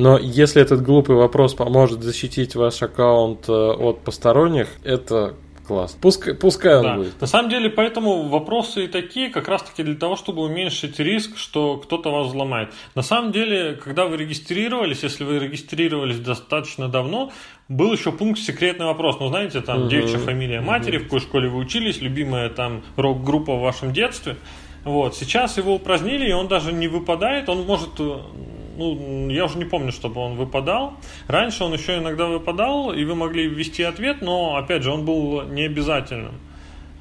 [0.00, 5.34] но если этот глупый вопрос поможет защитить ваш аккаунт э, от посторонних, это
[5.66, 5.96] класс.
[6.00, 6.96] Пускай, пускай он Да.
[6.96, 7.20] будет.
[7.20, 11.76] На самом деле, поэтому вопросы и такие как раз-таки для того, чтобы уменьшить риск, что
[11.76, 12.70] кто-то вас взломает.
[12.96, 17.30] На самом деле, когда вы регистрировались, если вы регистрировались достаточно давно,
[17.68, 19.18] был еще пункт секретный вопрос.
[19.20, 19.88] Ну, знаете, там Мгм.
[19.90, 24.36] девичья фамилия матери, в какой школе вы учились, любимая там рок-группа в вашем детстве.
[24.84, 25.14] Вот.
[25.14, 27.48] Сейчас его упразднили, и он даже не выпадает.
[27.48, 28.16] Он может, э,
[28.80, 30.94] ну, я уже не помню, чтобы он выпадал.
[31.28, 35.42] Раньше он еще иногда выпадал, и вы могли ввести ответ, но, опять же, он был
[35.42, 36.34] не обязательным.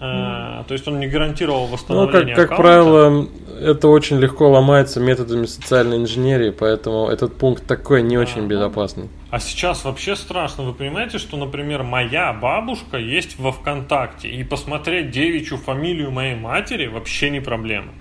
[0.01, 2.63] Э, То есть он не гарантировал Ну, восстановление как, как аккаунта.
[2.63, 3.27] правило,
[3.61, 9.09] это очень легко ломается методами социальной инженерии, поэтому этот пункт такой не очень ну, безопасный.
[9.29, 10.63] А сейчас вообще страшно.
[10.63, 16.87] Вы понимаете, что, например, моя бабушка есть во ВКонтакте, и посмотреть девичью фамилию моей матери
[16.87, 17.91] вообще не проблема.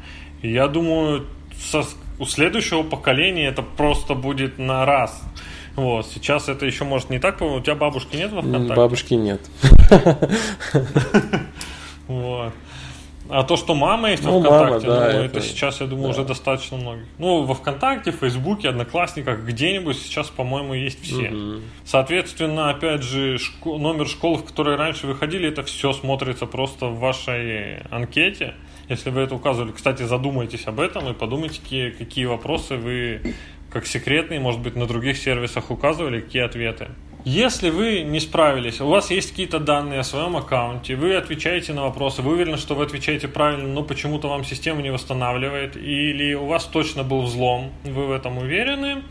[0.41, 1.27] Я думаю,
[1.61, 1.83] со-
[2.19, 5.23] у следующего поколения это просто будет на раз.
[5.77, 8.75] Вот, сейчас это еще может не так, у тебя бабушки нет во ВКонтакте?
[8.75, 9.41] Бабушки нет.
[12.09, 12.53] Вот.
[13.31, 15.87] А то, что мама есть Ну, во ВКонтакте, мама, да, ну, это- это сейчас, я
[15.87, 16.11] думаю, да.
[16.13, 17.05] уже достаточно многих.
[17.19, 21.29] Ну, во ВКонтакте, Фейсбуке, Одноклассниках, где-нибудь сейчас, по-моему, есть все.
[21.29, 21.63] Мгм.
[21.85, 26.99] Соответственно, опять же, шко- номер школы, в которые раньше выходили, это все смотрится просто в
[27.01, 28.55] вашей анкете.
[28.89, 31.61] Если вы это указывали, кстати, задумайтесь об этом и подумайте,
[31.99, 33.35] какие, вопросы вы
[33.71, 36.89] как секретные, может быть, на других сервисах указывали, какие ответы.
[37.25, 41.83] Если вы не справились, у вас есть какие-то данные о своем аккаунте, вы отвечаете на
[41.83, 46.47] вопросы, вы уверены, что вы отвечаете правильно, но почему-то вам система не восстанавливает, или у
[46.47, 49.03] вас точно был взлом, вы в этом уверены,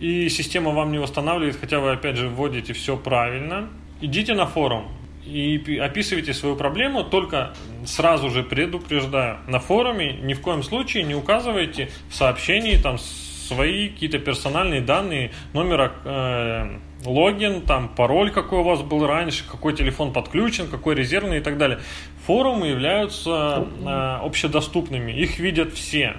[0.00, 3.68] и система вам не восстанавливает, хотя вы опять же вводите все правильно,
[4.00, 4.86] идите на форум
[5.28, 11.14] и описывайте свою проблему, только сразу же предупреждаю, на форуме ни в коем случае не
[11.14, 18.62] указывайте в сообщении там свои какие-то персональные данные, номера э, логин, там пароль, какой у
[18.62, 21.80] вас был раньше, какой телефон подключен, какой резервный и так далее.
[22.26, 26.16] Форумы являются э, общедоступными, их видят все.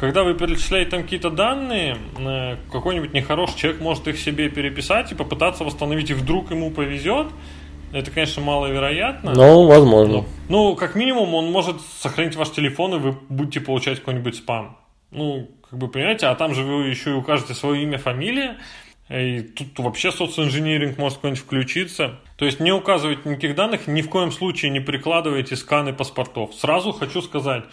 [0.00, 5.14] Когда вы перечисляете там какие-то данные, э, какой-нибудь нехороший человек может их себе переписать и
[5.14, 7.28] попытаться восстановить, и вдруг ему повезет,
[7.92, 9.32] это, конечно, маловероятно.
[9.34, 10.24] Но возможно.
[10.48, 14.78] Ну, как минимум, он может сохранить ваш телефон, и вы будете получать какой-нибудь спам.
[15.10, 18.58] Ну, как бы, понимаете, а там же вы еще и укажете свое имя, фамилия,
[19.08, 22.20] и тут вообще социоинжиниринг может какой-нибудь включиться.
[22.36, 26.54] То есть не указывайте никаких данных, ни в коем случае не прикладывайте сканы паспортов.
[26.54, 27.64] Сразу хочу сказать,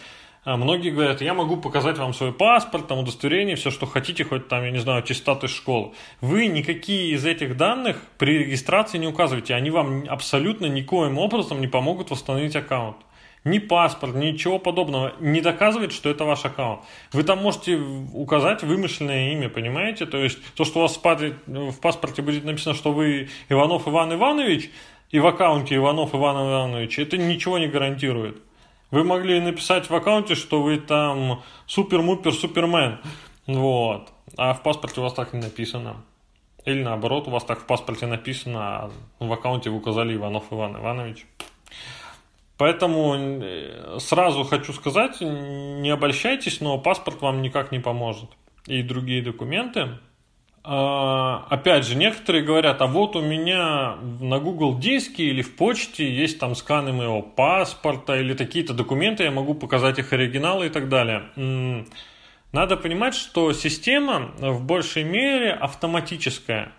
[0.44, 4.64] Многие говорят, я могу показать вам свой паспорт, там удостоверение, все, что хотите, хоть там,
[4.64, 5.02] я не знаю,
[5.44, 5.92] из школы.
[6.20, 9.54] Вы никакие из этих данных при регистрации не указываете.
[9.54, 12.96] Они вам абсолютно никоим образом не помогут восстановить аккаунт
[13.42, 16.80] ни паспорт, ничего подобного не доказывает, что это ваш аккаунт.
[17.12, 20.04] Вы там можете указать вымышленное имя, понимаете?
[20.04, 24.70] То есть то, что у вас в паспорте будет написано, что вы Иванов Иван Иванович,
[25.10, 28.42] и в аккаунте Иванов Иван Иванович, это ничего не гарантирует.
[28.90, 32.98] Вы могли написать в аккаунте, что вы там супер-мупер супермен.
[33.46, 34.08] Вот.
[34.36, 36.04] А в паспорте у вас так не написано.
[36.64, 40.76] Или наоборот, у вас так в паспорте написано, а в аккаунте вы указали Иванов Иван
[40.76, 41.26] Иванович.
[42.58, 48.28] Поэтому э, сразу хочу сказать, не обольщайтесь, но паспорт вам никак не поможет.
[48.66, 49.98] И другие документы.
[50.62, 56.12] А, опять же, некоторые говорят, а вот у меня на Google диске или в почте
[56.12, 60.88] есть там сканы моего паспорта или какие-то документы, я могу показать их оригиналы и так
[60.88, 61.86] далее.
[62.52, 66.72] Надо понимать, что система в большей мере автоматическая.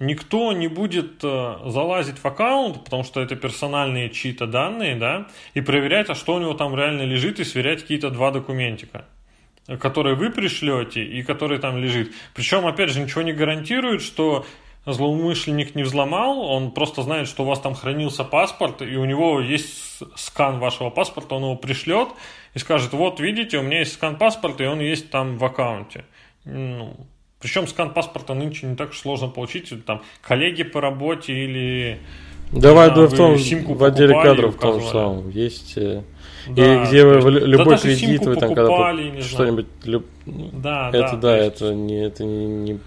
[0.00, 5.60] Никто не будет э, залазить в аккаунт, потому что это персональные чьи-то данные, да, и
[5.60, 9.06] проверять, а что у него там реально лежит, и сверять какие-то два документика,
[9.76, 12.12] которые вы пришлете и которые там лежит.
[12.34, 14.46] Причем, опять же, ничего не гарантирует, что
[14.86, 19.40] злоумышленник не взломал, он просто знает, что у вас там хранился паспорт, и у него
[19.40, 22.08] есть скан вашего паспорта, он его пришлет
[22.54, 26.04] и скажет, вот, видите, у меня есть скан паспорта, и он есть там в аккаунте.
[26.44, 26.96] Ну,
[27.40, 29.84] причем скан паспорта нынче не так сложно получить.
[29.84, 31.98] Там коллеги по работе или...
[32.50, 35.78] Давай, да, в том, в отделе кадров в том самом есть...
[36.46, 40.06] Да, и где вы в любой да, кредит вы там когда что-нибудь люб...
[40.26, 41.56] да, это да, да есть...
[41.56, 42.80] это не это не, не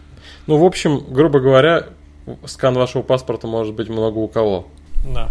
[0.47, 1.87] ну в общем грубо говоря
[2.45, 4.67] скан вашего паспорта может быть много у кого
[5.03, 5.29] да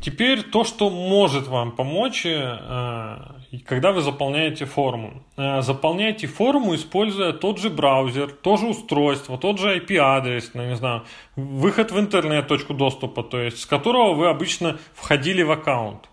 [0.00, 3.18] теперь то что может вам помочь э,
[3.66, 5.22] когда вы заполняете форму.
[5.36, 10.76] Э, заполняйте форму, используя тот же браузер, то же устройство, тот же IP-адрес, ну, не
[10.76, 11.02] знаю,
[11.36, 16.08] выход в интернет, точку доступа, то есть с которого вы обычно входили в аккаунт.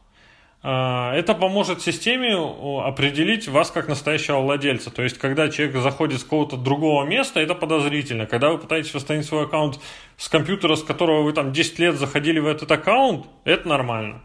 [0.68, 2.36] Э, это поможет системе
[2.84, 4.92] определить вас как настоящего владельца.
[4.92, 8.26] То есть, когда человек заходит с какого-то другого места, это подозрительно.
[8.26, 9.80] Когда вы пытаетесь восстановить свой аккаунт
[10.18, 14.22] с компьютера, с которого вы там 10 лет заходили в этот аккаунт, это нормально.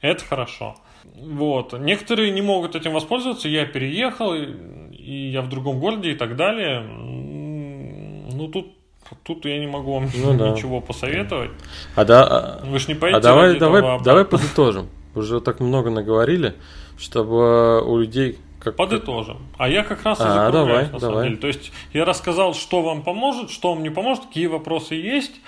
[0.00, 0.76] Это хорошо.
[1.04, 1.78] Вот.
[1.78, 3.48] Некоторые не могут этим воспользоваться.
[3.48, 6.80] Я переехал, и я в другом городе и так далее.
[6.80, 8.72] Ну, тут
[9.24, 10.48] Тут я не могу вам ну, да.
[10.56, 11.50] ничего посоветовать.
[11.96, 13.18] А да, а вы же не поедете.
[13.18, 14.88] А давай, давай, давай подытожим.
[15.14, 16.54] Уже так много наговорили,
[16.96, 18.76] чтобы у людей как...
[18.76, 19.38] Подытожим.
[19.58, 21.28] А я как раз и а, давай, на самом давай.
[21.28, 21.36] деле.
[21.36, 25.40] То есть я рассказал, что вам поможет, что вам не поможет, какие вопросы есть.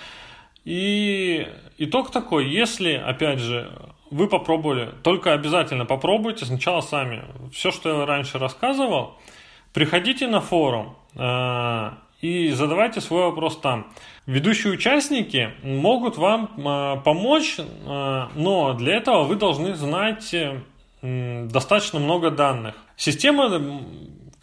[0.65, 1.47] И
[1.77, 3.71] итог такой, если, опять же,
[4.11, 7.23] вы попробовали, только обязательно попробуйте сначала сами.
[7.53, 9.15] Все, что я раньше рассказывал,
[9.73, 11.89] приходите на форум э,
[12.21, 13.87] и задавайте свой вопрос там.
[14.25, 20.59] Ведущие участники могут вам э, помочь, э, но для этого вы должны знать э,
[21.47, 22.75] достаточно много данных.
[22.97, 23.49] Система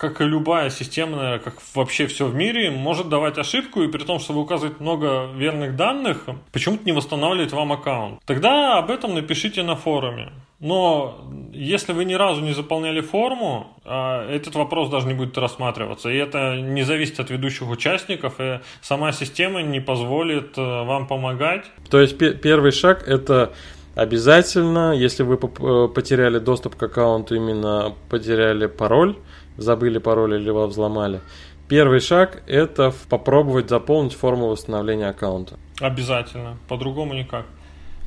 [0.03, 4.19] как и любая системная, как вообще все в мире, может давать ошибку, и при том,
[4.19, 8.21] что вы указываете много верных данных, почему-то не восстанавливает вам аккаунт.
[8.27, 10.33] Тогда об этом напишите на форуме.
[10.63, 11.19] Но
[11.53, 16.09] если вы ни разу не заполняли форму, а, этот вопрос даже не будет рассматриваться.
[16.09, 21.65] И это не зависит от ведущих участников, и сама система не позволит э, вам помогать.
[21.91, 23.53] То есть первый шаг это
[23.97, 29.17] обязательно, если вы э, потеряли доступ к аккаунту, именно потеряли пароль,
[29.57, 31.23] забыли пароль или его взломали.
[31.69, 35.59] Первый шаг– это попробовать заполнить форму восстановления аккаунта.
[35.81, 37.47] Обязательно, по-другому никак.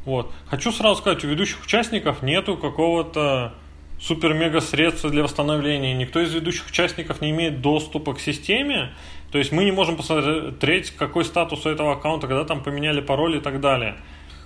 [0.06, 0.32] Вот.
[0.48, 3.54] Хочу сразу сказать, у ведущих участников нету какого-то
[4.00, 8.94] супер-мега средства для восстановления, никто из ведущих участников не имеет доступа к системе,
[9.32, 13.38] то есть мы не можем посмотреть, какой статус у этого аккаунта, когда там поменяли пароль
[13.38, 13.96] и так далее.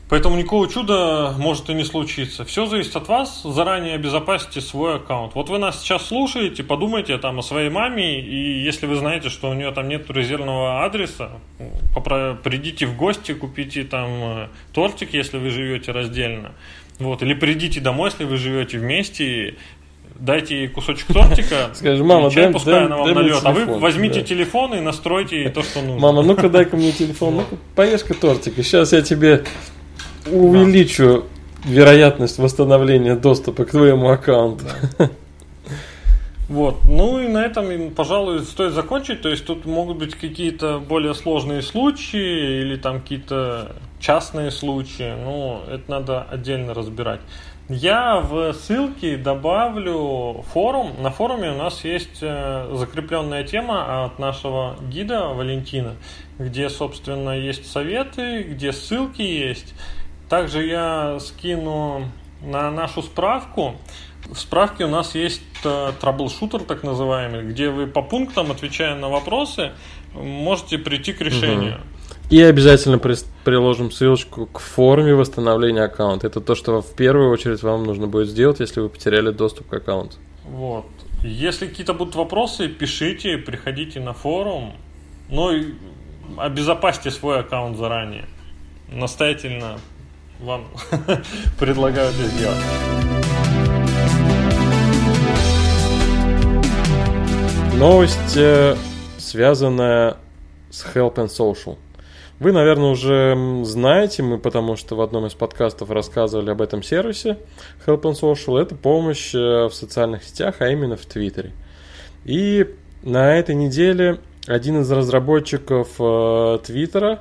[0.09, 2.43] Поэтому никакого чуда может и не случиться.
[2.43, 3.43] Все зависит от вас.
[3.43, 5.35] Заранее обезопасьте свой аккаунт.
[5.35, 9.51] Вот вы нас сейчас слушаете, подумайте там о своей маме, и если вы знаете, что
[9.51, 11.29] у нее там нет резервного адреса,
[12.43, 16.53] придите в гости, купите там э, тортик, если вы живете раздельно.
[16.97, 19.57] Вот, или придите домой, если вы живете вместе,
[20.15, 23.41] дайте ей кусочек тортика, Скажи, мама, чай, дай, пускай дай, она вам дай нальет.
[23.43, 24.25] А вы телефон, возьмите да.
[24.25, 25.99] телефон и настройте ей то, что нужно.
[25.99, 29.45] Мама, ну-ка дай-ка мне телефон, ну-ка поешь-ка тортик, и сейчас я тебе
[30.25, 31.25] увеличу
[31.65, 34.65] вероятность восстановления доступа к твоему аккаунту.
[36.47, 36.79] Вот.
[36.85, 39.21] Ну и на этом, пожалуй, стоит закончить.
[39.21, 45.13] То есть тут могут быть какие-то более сложные случаи или там какие-то частные случаи.
[45.23, 47.21] Ну, это надо отдельно разбирать.
[47.69, 50.93] Я в ссылке добавлю форум.
[50.99, 55.93] На форуме у нас есть э, закрепленная тема от нашего гида Валентина,
[56.39, 59.75] где, собственно, есть советы, где ссылки есть.
[60.29, 62.05] Также я скину
[62.41, 63.75] на нашу справку.
[64.31, 69.09] В справке у нас есть э, траблшутер, так называемый, где вы по пунктам, отвечая на
[69.09, 69.71] вопросы,
[70.13, 71.81] можете прийти к решению.
[72.29, 76.27] И обязательно при- приложим ссылочку к форме восстановления аккаунта.
[76.27, 79.73] Это то, что в первую очередь вам нужно будет сделать, если вы потеряли доступ к
[79.73, 80.17] аккаунту.
[80.45, 80.85] Вот.
[81.23, 84.73] Если какие-то будут вопросы, пишите, приходите на форум.
[85.29, 85.73] Ну и
[86.37, 88.25] обезопасьте свой аккаунт заранее.
[88.91, 89.79] Настоятельно
[90.39, 90.67] вам
[91.59, 92.57] предлагаю это сделать.
[97.77, 98.75] Новость, э,
[99.17, 100.17] связанная
[100.69, 101.77] с Help and Social.
[102.39, 107.37] Вы, наверное, уже знаете, мы потому что в одном из подкастов рассказывали об этом сервисе
[107.85, 108.59] Help and Social.
[108.59, 111.53] Это помощь э, в социальных сетях, а именно в Твиттере.
[112.25, 117.19] И на этой неделе один из разработчиков э, Твиттера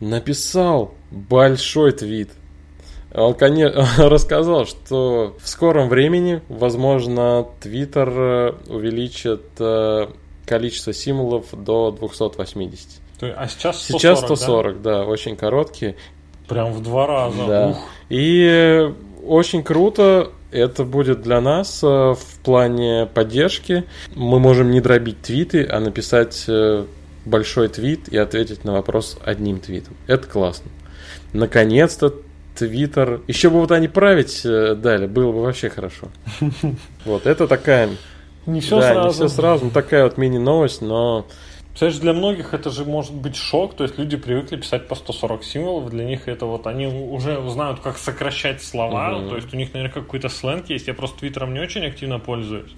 [0.00, 2.30] написал большой твит.
[3.14, 10.08] Он конечно, рассказал, что в скором времени, возможно, Твиттер э, увеличит э,
[10.44, 12.86] количество символов до 280.
[13.18, 14.26] То есть- А сейчас 140, Сейчас да?
[14.36, 15.96] 140, да, очень короткие.
[16.48, 17.46] Прям в два раза.
[17.46, 17.68] Да.
[17.68, 17.78] Ух.
[18.08, 18.92] И
[19.26, 23.84] очень круто это будет для нас э, в плане поддержки.
[24.14, 26.46] Мы можем не дробить твиты, а написать
[27.24, 29.94] большой твит и ответить на вопрос одним твитом.
[30.06, 30.70] Это классно.
[31.32, 32.14] Наконец-то
[32.54, 33.20] Твиттер.
[33.28, 36.08] Еще бы вот они править э, дали, было бы вообще хорошо.
[37.04, 37.90] Вот, это такая.
[38.46, 39.06] Не все да, сразу.
[39.08, 39.64] не все сразу.
[39.66, 41.26] Ну, такая вот мини-новость, но
[41.78, 45.44] Представляешь, для многих это же может быть шок, то есть люди привыкли писать по 140
[45.44, 49.28] символов, для них это вот, они уже знают, как сокращать слова, Мгм.
[49.28, 52.72] то есть у них наверняка какой-то сленг есть, я просто твиттером не очень активно пользуюсь.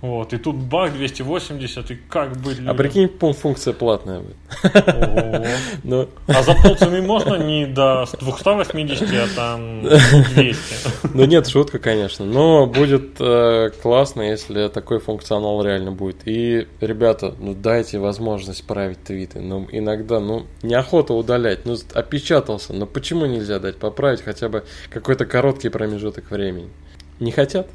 [0.00, 4.36] Вот, и тут бах 280, и как быть А прикинь, пум, функция платная будет.
[4.64, 5.46] Ого.
[5.84, 11.12] Ну, А за полцены можно не до 280, а там 200.
[11.14, 12.24] ну нет, шутка, конечно.
[12.24, 16.22] Но будет э, классно, если такой функционал реально будет.
[16.24, 19.40] И, ребята, ну дайте возможность править твиты.
[19.40, 21.66] Ну, иногда, ну, неохота удалять.
[21.66, 22.72] Ну, опечатался.
[22.72, 26.70] Но почему нельзя дать поправить хотя бы какой-то короткий промежуток времени?
[27.18, 27.68] Не хотят?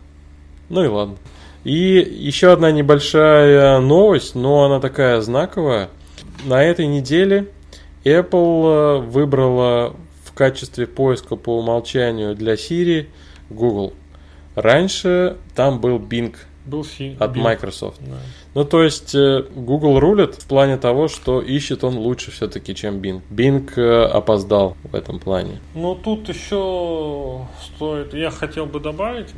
[0.70, 1.18] Ну и ладно.
[1.66, 5.90] И еще одна небольшая новость, но она такая знаковая.
[6.46, 7.48] На этой неделе
[8.04, 13.08] Apple э, выбрала в качестве поиска по умолчанию для Siri
[13.50, 13.94] Google.
[14.54, 17.36] Раньше там был Bing Был си- от.
[17.36, 18.00] Microsoft.
[18.02, 18.16] Да.
[18.54, 22.96] Ну, то есть э, Google рулит в плане того, что ищет он лучше все-таки, чем
[22.96, 23.22] Bing.
[23.30, 25.60] Bing э, опоздал в этом плане.
[25.74, 29.30] Ну, тут еще стоит, я хотел бы добавить,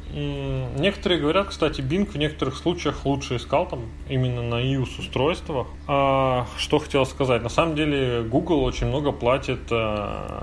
[0.77, 5.67] некоторые говорят, кстати, Bing в некоторых случаях лучше искал там именно на iOS устройствах.
[5.87, 10.41] А, что хотел сказать, на самом деле Google очень много платит э,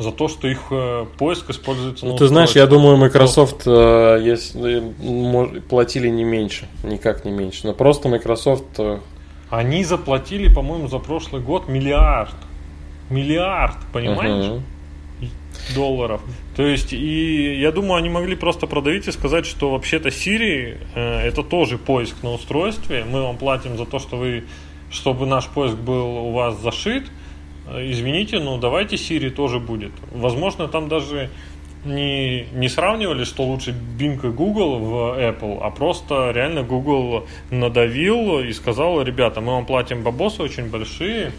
[0.00, 4.20] за то, что их э, поиск используется на Ну, ты знаешь, я думаю, Microsoft э,
[4.22, 7.66] если, мож- платили не меньше, никак не меньше.
[7.66, 8.98] Но просто Microsoft э,
[9.50, 12.34] Они заплатили, по-моему, за прошлый год миллиард.
[13.10, 14.46] Миллиард, понимаешь?
[14.46, 14.62] мгм.
[15.74, 16.20] долларов.
[16.56, 21.20] То есть, и я думаю, они могли просто продавить и сказать, что вообще-то Siri э,
[21.26, 23.04] это тоже поиск на устройстве.
[23.04, 24.44] Мы вам платим за то, что вы,
[24.90, 27.04] чтобы наш поиск был у вас зашит.
[27.70, 29.92] Э, Извините, но давайте Siri тоже будет.
[30.12, 31.30] Возможно, там даже
[31.84, 38.40] не, не сравнивали, что лучше Bing и Google в Apple, а просто реально Google надавил
[38.40, 41.32] и сказал, ребята, мы вам платим бабосы очень большие,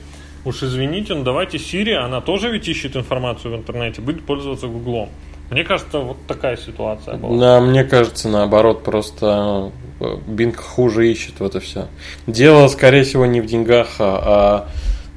[0.46, 5.10] уж извините, но давайте Siri, она тоже ведь ищет информацию в интернете, будет пользоваться Гуглом.
[5.52, 7.38] Мне кажется, вот такая ситуация была.
[7.38, 11.88] Да, мне кажется, наоборот, просто э, Bing хуже ищет вот и все.
[12.26, 14.68] Дело, скорее всего, не в деньгах, а, а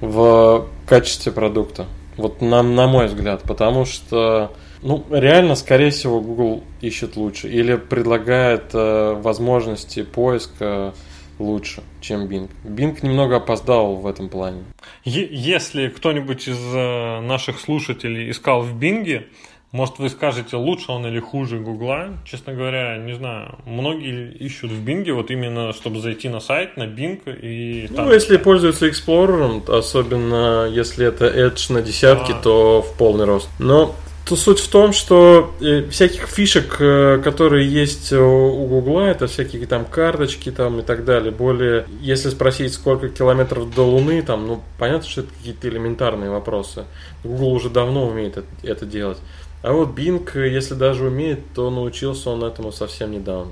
[0.00, 1.86] в качестве продукта.
[2.16, 7.76] Вот на, на мой взгляд, потому что ну, реально, скорее всего, Google ищет лучше или
[7.76, 10.94] предлагает э, возможности поиска
[11.38, 12.50] лучше, чем Bing.
[12.64, 14.64] Bing немного опоздал в этом плане.
[15.04, 19.24] Если кто-нибудь из э, наших слушателей искал в Bing,
[19.74, 22.10] может, вы скажете, лучше он или хуже Гугла?
[22.24, 23.58] Честно говоря, не знаю.
[23.66, 28.06] Многие ищут в Bing, вот именно, чтобы зайти на сайт, на Bing и там...
[28.06, 32.40] Ну, если пользуются Explorer, особенно если это Edge на десятки, а.
[32.40, 33.48] то в полный рост.
[33.58, 39.26] Но то суть в том, что э, всяких фишек, э, которые есть у Гугла, это
[39.26, 41.32] всякие там карточки там и так далее.
[41.32, 46.84] Более, если спросить, сколько километров до Луны, там, ну, понятно, что это какие-то элементарные вопросы.
[47.24, 49.18] Google уже давно умеет это делать.
[49.64, 53.50] А вот Bing, если даже умеет, то научился он этому совсем недавно.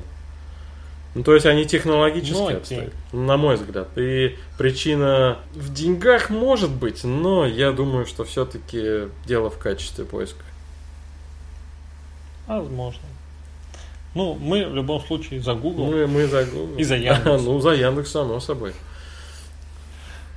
[1.14, 3.88] Ну, то есть они технологически ну, отстают, на мой взгляд.
[3.96, 10.44] И причина в деньгах может быть, но я думаю, что все-таки дело в качестве поиска.
[12.46, 13.00] Возможно.
[14.14, 15.86] Ну, мы в любом случае за Google.
[15.86, 16.76] Мы, мы за Google.
[16.76, 17.24] И за Яндекс.
[17.42, 18.74] ну, за Яндекс, само собой.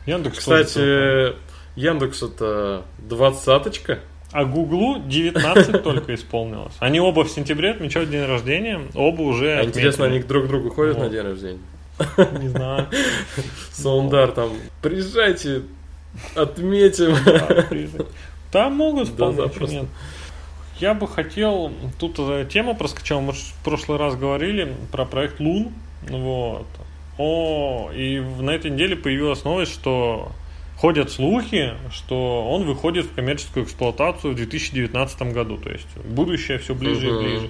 [0.06, 1.36] Яндекс, Кстати,
[1.76, 4.00] Яндекс это двадцаточка.
[4.36, 6.74] А Гуглу 19 только исполнилось.
[6.80, 10.72] Они оба в сентябре отмечают день рождения, оба уже А интересно, они друг к другу
[10.72, 11.62] ходят на день рождения?
[12.42, 12.88] Не знаю.
[13.72, 15.62] Саундар там, приезжайте,
[16.36, 17.16] отметим.
[18.52, 19.86] Там могут вполне, нет.
[20.82, 22.20] Я бы хотел, тут
[22.50, 25.72] тема проскочила, мы в прошлый раз говорили про проект Лун,
[26.10, 26.68] вот.
[27.18, 30.34] О, и на этой неделе появилась новость, что
[30.78, 35.58] ходят слухи, что он выходит в коммерческую эксплуатацию в 2019 году.
[35.58, 37.20] То есть будущее все ближе угу.
[37.20, 37.50] и ближе.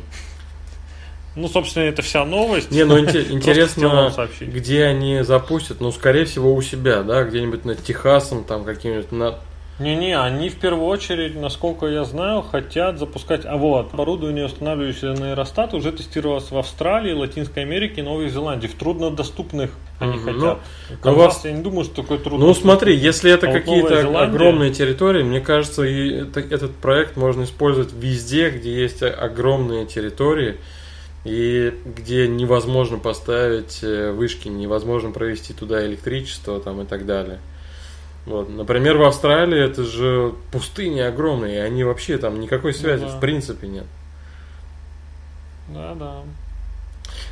[1.36, 2.72] Ну, собственно, это вся новость.
[2.72, 5.82] Не, ну интересно, где они запустят.
[5.82, 9.40] Ну, скорее всего, у себя, да, где-нибудь над Техасом, там каким-нибудь на
[9.78, 13.46] не-не, они в первую очередь, насколько я знаю, хотят запускать...
[13.46, 18.68] А вот, оборудование, устанавливающееся на Аэростат, уже тестировалось в Австралии, Латинской Америке и Новой Зеландии.
[18.68, 20.60] В труднодоступных они угу, хотят.
[20.90, 22.46] Ну, Канзас, я не думаю, что такой трудно.
[22.46, 27.18] Ну, смотри, если это а какие-то вот огромные территории, мне кажется, и это, этот проект
[27.18, 30.56] можно использовать везде, где есть огромные территории
[31.26, 37.40] и где невозможно поставить э, вышки, невозможно провести туда электричество там, и так далее.
[38.26, 38.50] Вот.
[38.50, 43.10] Например, в Австралии это же пустыни огромные, и они вообще там никакой ну связи ну,
[43.10, 43.18] да.
[43.18, 43.86] в принципе нет.
[45.70, 46.24] Да, да.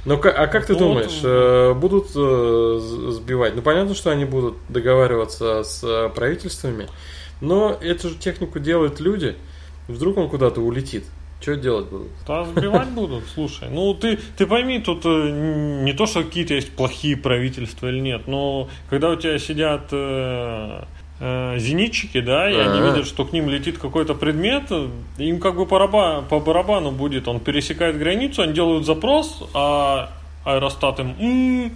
[0.06, 3.56] Ну, а как ты вот, думаешь, э, будут э, сбивать?
[3.56, 6.90] Ну, понятно, что они будут договариваться с э, правительствами,
[7.42, 9.36] но эту же технику делают люди.
[9.88, 11.06] Вдруг он куда-то улетит.
[11.44, 12.08] Что делать будут?
[12.26, 13.68] Да, сбивать будут, слушай.
[13.70, 15.30] Ну, ты, ты пойми, тут э,
[15.84, 20.84] не то, что какие-то есть плохие правительства или нет, но когда у тебя сидят э,
[21.20, 22.72] э, зенитчики, да, и А-а-а.
[22.72, 24.72] они видят, что к ним летит какой-то предмет,
[25.18, 30.14] им как бы по, раба, по барабану будет, он пересекает границу, они делают запрос, а
[30.46, 31.72] аэростат им...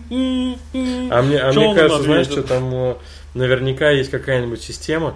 [1.11, 2.95] А мне, а мне кажется, знаешь, что там э,
[3.33, 5.15] наверняка есть какая-нибудь система,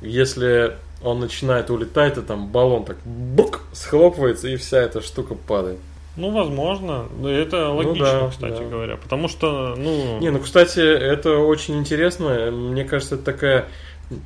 [0.00, 5.78] если он начинает улетать, и там баллон так бук, схлопывается, и вся эта штука падает.
[6.16, 7.06] Ну, возможно.
[7.24, 8.64] Это ну логично, ну, да, кстати да.
[8.64, 8.96] говоря.
[8.96, 10.18] Потому что, ну...
[10.18, 12.50] Не, ну, кстати, это очень интересно.
[12.50, 13.68] Мне кажется, это такая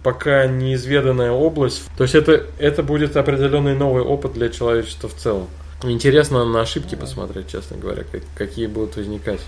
[0.02, 1.82] пока неизведанная область.
[1.98, 5.48] То есть это, это будет определенный новый опыт для человечества в целом.
[5.82, 9.40] Интересно на ошибки посмотреть, честно говоря, как, какие будут возникать.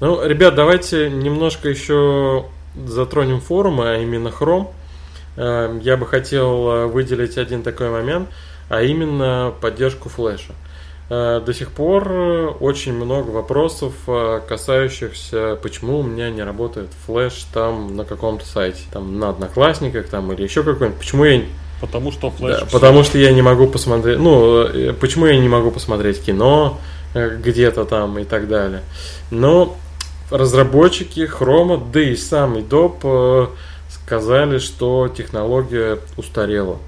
[0.00, 2.44] Ну, ребят, давайте немножко еще
[2.86, 4.68] затронем форумы, а именно Chrome.
[5.36, 8.28] Эм, я бы хотел э, выделить один такой момент,
[8.68, 10.52] а именно поддержку флеша.
[11.10, 13.92] Э, до сих пор э, очень много вопросов,
[14.48, 20.32] касающихся, почему у меня не работает флеш там на каком-то сайте, там на Одноклассниках там
[20.32, 20.98] или еще какой-нибудь.
[20.98, 21.42] Почему я
[21.80, 22.60] Потому что флеш.
[22.60, 24.18] Да, потому что я не могу посмотреть.
[24.18, 26.78] Ну, почему я не могу посмотреть кино
[27.14, 28.82] где-то там и так далее.
[29.30, 29.76] Но
[30.30, 33.46] разработчики Chrome, да и сам Adobe э,
[33.88, 36.78] сказали, что технология устарела.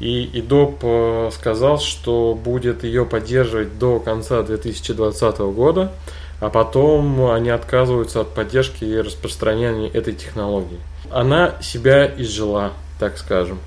[0.00, 5.92] И Adobe э, сказал, что будет ее поддерживать до конца 2020 года,
[6.40, 10.80] а потом они отказываются от поддержки и распространения этой технологии.
[11.10, 13.58] Она себя изжила, так скажем.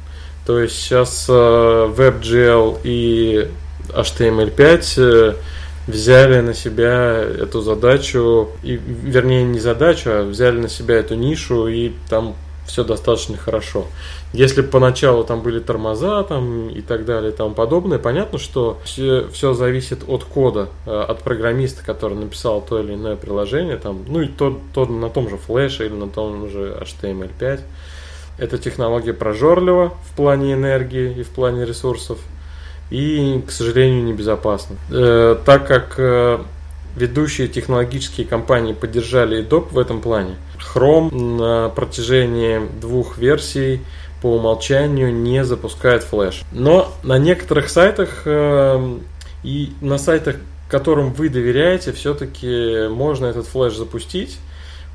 [0.45, 3.49] То есть сейчас э, WebGL и
[3.89, 5.37] HTML5
[5.87, 11.67] взяли на себя эту задачу, и, вернее не задачу, а взяли на себя эту нишу
[11.67, 13.85] и там все достаточно хорошо.
[14.33, 19.27] Если поначалу там были тормоза там, и так далее и тому подобное, понятно, что все,
[19.31, 24.21] все зависит от кода, э, от программиста, который написал то или иное приложение, там, ну
[24.21, 27.61] и то, то на том же флеше или на том же HTML5.
[28.37, 32.19] Эта технология прожорлива в плане энергии и в плане ресурсов,
[32.89, 34.75] и, к сожалению, небезопасна.
[34.89, 36.39] Э, так как э,
[36.95, 40.35] ведущие технологические компании поддержали доп в этом плане.
[40.59, 43.81] Chrome на протяжении двух версий
[44.21, 46.43] по умолчанию не запускает флеш.
[46.51, 48.97] Но на некоторых сайтах э,
[49.43, 50.37] и на сайтах,
[50.69, 54.37] которым вы доверяете, все-таки можно этот флеш запустить.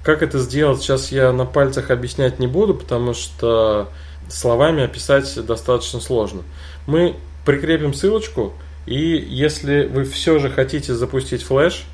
[0.03, 3.89] Как это сделать, сейчас я на пальцах объяснять не буду, потому что
[4.29, 6.43] словами описать достаточно сложно.
[6.87, 8.53] Мы прикрепим ссылочку,
[8.87, 11.85] и если вы все же хотите запустить флеш,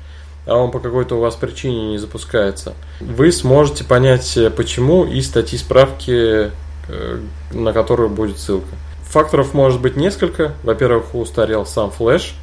[0.45, 5.57] а он по какой-то у вас причине не запускается, вы сможете понять почему и статьи
[5.59, 6.51] справки,
[6.87, 7.19] э,
[7.51, 8.69] на которую будет ссылка.
[9.03, 10.53] Факторов может быть несколько.
[10.63, 12.35] Во-первых, устарел сам флеш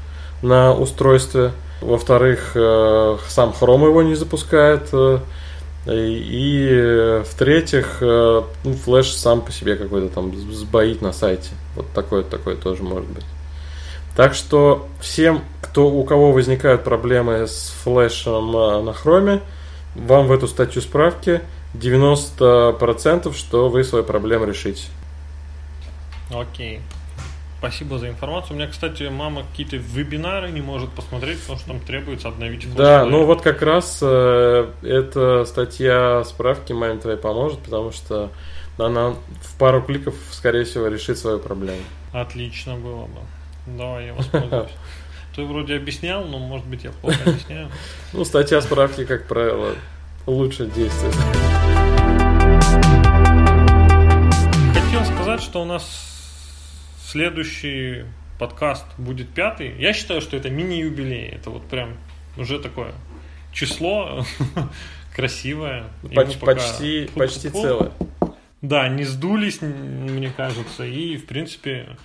[0.42, 1.52] на устройстве.
[1.80, 4.88] Во-вторых, э, сам Chrome его не запускает.
[5.86, 11.50] Э, и в-третьих, ну, флеш сам по себе какой-то там сбоит на сайте.
[11.76, 13.24] Вот такое, такое тоже может быть.
[14.16, 19.40] Так что всем, кто, у кого возникают проблемы с флешем э, на хроме,
[19.96, 21.40] вам в эту статью справки
[21.74, 24.84] 90% что вы свою проблему решите.
[26.32, 26.80] Окей.
[27.64, 28.52] Спасибо за информацию.
[28.52, 32.76] У меня, кстати, мама какие-то вебинары не может посмотреть, потому что там требуется обновить флеш.
[32.76, 38.28] Да, ну вот как раз э, эта статья справки маме твоей поможет, потому что
[38.76, 41.80] она в пару кликов, скорее всего, решит свою проблему.
[42.12, 43.20] Отлично было бы.
[43.66, 44.70] Давай, я воспользуюсь.
[45.34, 47.70] Ты вроде объяснял, но может быть я плохо объясняю.
[48.12, 49.70] Ну, статья справки, как правило,
[50.26, 51.14] лучше действует.
[54.74, 56.13] Хотел сказать, что у нас
[57.14, 58.06] следующий
[58.40, 59.72] подкаст будет пятый.
[59.78, 61.28] Я считаю, что это мини-юбилей.
[61.28, 61.96] Это вот прям
[62.36, 62.92] уже такое
[63.52, 64.24] число
[65.14, 65.84] красивое.
[66.12, 67.92] Поч- почти почти целое.
[68.62, 70.84] Да, не сдулись, мне кажется.
[70.84, 71.96] И, в принципе,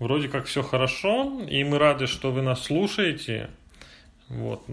[0.00, 3.50] вроде как все хорошо, и мы рады, что вы нас слушаете.
[4.28, 4.64] Вот,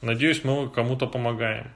[0.00, 1.66] надеюсь, мы кому-то помогаем.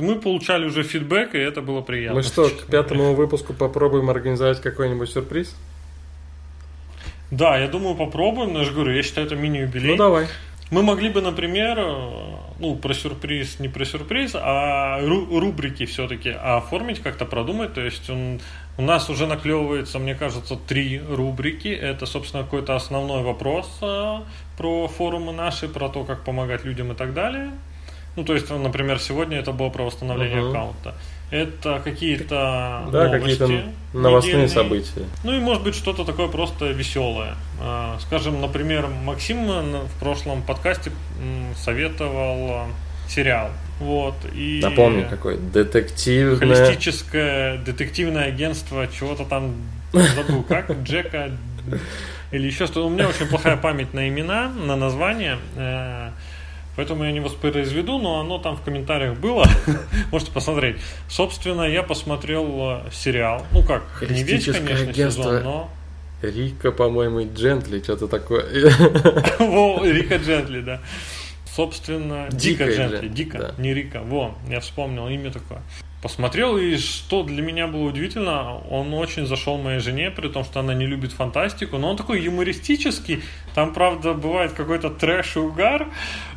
[0.00, 2.16] Мы получали уже фидбэк, и это было приятно.
[2.16, 5.54] Мы что, к пятому выпуску попробуем организовать какой-нибудь сюрприз?
[7.32, 9.92] Да, я думаю, попробуем, но я же говорю, я считаю, это мини-юбилей.
[9.92, 10.26] Ну, давай.
[10.70, 11.78] Мы могли бы, например,
[12.58, 17.72] ну, про сюрприз, не про сюрприз, а рубрики все-таки оформить, как-то продумать.
[17.72, 18.40] То есть он,
[18.76, 21.68] у нас уже наклевывается, мне кажется, три рубрики.
[21.68, 24.24] Это, собственно, какой-то основной вопрос а,
[24.58, 27.50] про форумы наши, про то, как помогать людям и так далее.
[28.16, 30.50] Ну, то есть, например, сегодня это было про восстановление uh-huh.
[30.50, 30.94] аккаунта.
[31.32, 33.48] Это какие-то да, какие-то
[33.94, 34.48] новостные недельные.
[34.50, 35.06] события.
[35.24, 37.36] Ну и может быть что-то такое просто веселое.
[37.58, 40.92] А, скажем, например, Максим в прошлом подкасте
[41.56, 42.66] советовал а,
[43.08, 43.48] сериал.
[43.80, 46.36] Вот, и Напомню, какой детективное...
[46.36, 49.54] Холистическое детективное агентство, чего-то там
[49.92, 51.30] забыл, как, Джека
[52.30, 52.86] или еще что-то.
[52.86, 55.38] У меня очень плохая память на имена, на названия.
[56.76, 59.46] Поэтому я не воспроизведу, но оно там в комментариях было.
[60.10, 60.76] Можете посмотреть.
[61.08, 62.46] Собственно, я посмотрел
[62.86, 63.44] э, сериал.
[63.52, 65.70] Ну как, не весь, конечно, сезон, но...
[66.22, 68.44] Рика, по-моему, Джентли, что-то такое.
[69.38, 70.80] Во, Рика Джентли, да.
[71.44, 73.08] Собственно, Дика Джентли.
[73.08, 74.00] Дика, не Рика.
[74.02, 75.60] Во, я вспомнил имя такое
[76.02, 80.60] посмотрел, и что для меня было удивительно, он очень зашел моей жене, при том, что
[80.60, 83.22] она не любит фантастику, но он такой юмористический,
[83.54, 85.88] там, правда, бывает какой-то трэш и угар,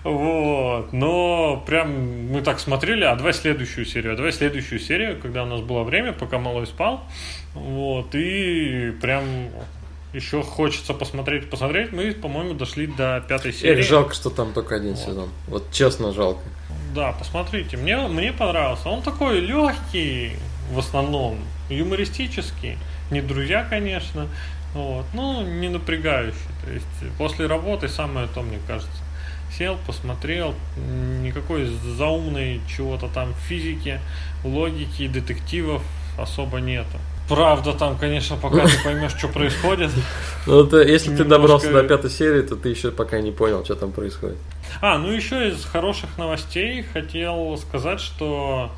[0.03, 5.43] вот, но прям мы так смотрели, а давай следующую серию, а давай следующую серию, когда
[5.43, 7.03] у нас было время, пока малой спал,
[7.55, 9.23] вот, и прям
[10.13, 11.91] еще хочется посмотреть, посмотреть.
[11.91, 13.81] Мы, по-моему, дошли до пятой серии.
[13.81, 14.99] Эх, жалко, что там только один вот.
[14.99, 15.29] сезон.
[15.47, 16.41] Вот честно жалко.
[16.95, 18.87] Да, посмотрите, мне, мне понравился.
[18.87, 20.37] Он такой легкий,
[20.71, 21.39] в основном,
[21.69, 22.77] юмористический.
[23.11, 24.27] Не друзья, конечно,
[24.73, 26.37] вот, ну, не напрягающий.
[26.63, 28.97] То есть после работы самое то, мне кажется.
[29.57, 30.53] Сел, посмотрел,
[31.21, 31.65] никакой
[31.97, 33.99] заумной чего-то там физики,
[34.45, 35.81] логики, детективов
[36.17, 36.97] особо нету.
[37.27, 39.91] Правда, там, конечно, пока ты поймешь, что происходит.
[40.45, 43.75] Ну, это, если ты добрался до пятой серии, то ты еще пока не понял, что
[43.75, 44.37] там происходит.
[44.81, 48.71] А, ну еще из хороших новостей хотел сказать, что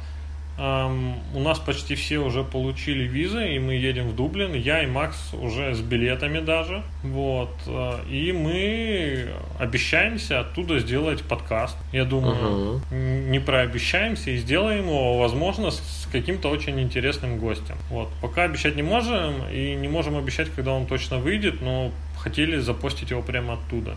[0.59, 4.55] Эм, у нас почти все уже получили визы, и мы едем в Дублин.
[4.55, 6.81] Я и Макс уже с билетами даже.
[7.03, 7.51] Вот.
[7.67, 9.27] Э, и мы
[9.59, 11.77] обещаемся оттуда сделать подкаст.
[11.91, 13.29] Я думаю, uh-huh.
[13.29, 17.75] не прообещаемся и сделаем его, возможно, с каким-то очень интересным гостем.
[17.91, 18.09] Вот.
[18.19, 23.11] Пока обещать не можем, и не можем обещать, когда он точно выйдет, но хотели запостить
[23.11, 23.95] его прямо оттуда.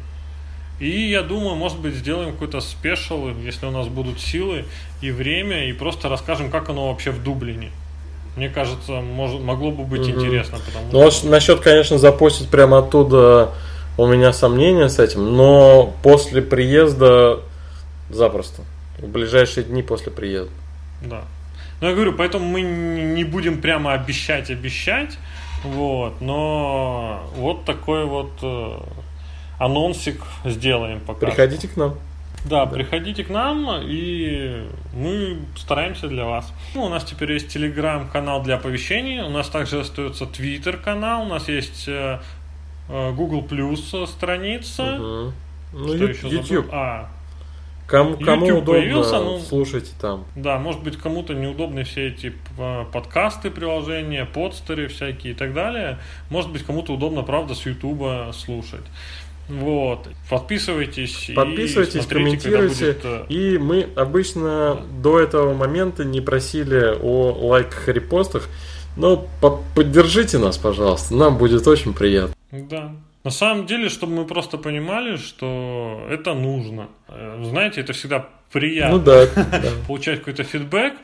[0.80, 4.64] И я думаю, может быть, сделаем какой-то спешл, если у нас будут силы
[5.02, 7.70] и время, и просто расскажем, как оно вообще в Дублине.
[8.34, 10.10] Мне кажется, может, могло бы быть угу.
[10.10, 10.58] интересно.
[10.64, 11.28] Потому ну, что...
[11.28, 13.52] насчет, конечно, запустить прямо оттуда
[13.98, 17.40] у меня сомнения с этим, но после приезда
[18.08, 18.62] запросто.
[18.98, 20.52] В ближайшие дни после приезда.
[21.02, 21.24] Да.
[21.82, 25.18] Ну, я говорю, поэтому мы не будем прямо обещать, обещать,
[25.62, 28.78] вот, но вот такой вот э,
[29.60, 31.26] анонсик сделаем пока.
[31.26, 31.94] Приходите к нам.
[32.46, 36.50] Да, да, приходите к нам, и мы стараемся для вас.
[36.74, 41.48] Ну, у нас теперь есть телеграм-канал для оповещений, у нас также остается твиттер-канал, у нас
[41.48, 42.18] есть э,
[42.88, 44.82] э Google Plus страница.
[44.82, 45.32] Угу.
[45.72, 46.68] Ну, Что ю- еще YouTube.
[46.72, 47.10] А,
[47.86, 50.24] Кому, кому YouTube удобно, появился, ну, слушайте там.
[50.36, 55.98] Да, может быть, кому-то неудобны все эти э, подкасты, приложения, подстеры всякие и так далее.
[56.30, 58.84] Может быть, кому-то удобно, правда, с YouTube слушать.
[59.50, 60.08] Вот.
[60.28, 61.30] Подписывайтесь.
[61.34, 62.92] Подписывайтесь, и смотрите, комментируйте.
[62.92, 63.04] Будет...
[63.04, 64.82] Э, и мы обычно да.
[65.02, 68.48] до этого момента не просили о лайках и репостах.
[68.96, 69.28] Но
[69.74, 71.14] поддержите нас, пожалуйста.
[71.14, 72.34] Нам будет очень приятно.
[72.52, 72.92] Да.
[73.22, 76.88] На самом деле, чтобы мы просто понимали, что это нужно.
[77.08, 79.62] Э, знаете, это всегда приятно ну, да, да.
[79.86, 80.94] получать какой-то фидбэк.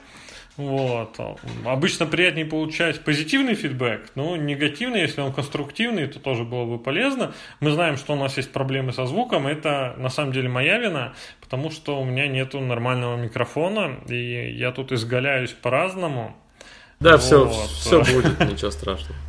[0.57, 1.21] Вот.
[1.65, 7.33] Обычно приятнее получать позитивный фидбэк, но негативный, если он конструктивный, то тоже было бы полезно.
[7.61, 11.13] Мы знаем, что у нас есть проблемы со звуком, это на самом деле моя вина,
[11.41, 16.35] потому что у меня нету нормального микрофона, и я тут изгаляюсь по-разному.
[17.01, 17.23] Да, вот.
[17.23, 19.17] все, все будет, ничего страшного.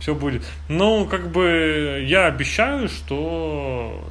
[0.00, 0.42] Все будет.
[0.68, 4.04] Ну, как бы я обещаю, что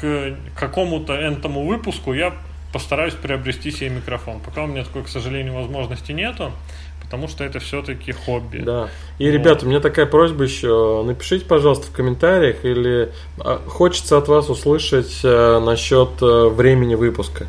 [0.00, 2.34] к какому-то энтому выпуску я
[2.76, 4.38] постараюсь приобрести себе микрофон.
[4.40, 6.52] Пока у меня такой, к сожалению, возможности нету,
[7.00, 8.58] потому что это все-таки хобби.
[8.58, 8.90] Да.
[9.18, 9.32] И, вот.
[9.32, 11.02] ребята, у меня такая просьба еще.
[11.06, 17.46] Напишите, пожалуйста, в комментариях или а, хочется от вас услышать э, насчет э, времени выпуска.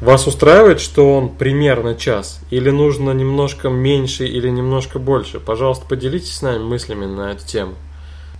[0.00, 2.40] Вас устраивает, что он примерно час?
[2.50, 5.38] Или нужно немножко меньше или немножко больше?
[5.38, 7.74] Пожалуйста, поделитесь с нами мыслями на эту тему.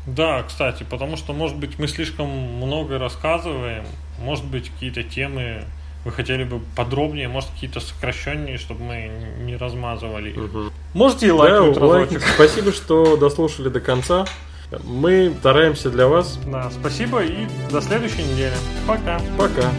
[0.09, 3.85] Да, кстати, потому что, может быть, мы слишком много рассказываем,
[4.19, 5.65] может быть, какие-то темы
[6.07, 10.71] вы хотели бы подробнее, может, какие-то сокращенные, чтобы мы не размазывали Угу.
[10.95, 12.23] Можете и лайкнуть да, разочек.
[12.35, 14.25] Спасибо, что дослушали до конца.
[14.85, 16.39] Мы стараемся для вас.
[16.47, 18.55] Да, спасибо и до следующей недели.
[18.87, 19.21] Пока.
[19.37, 19.73] Пока.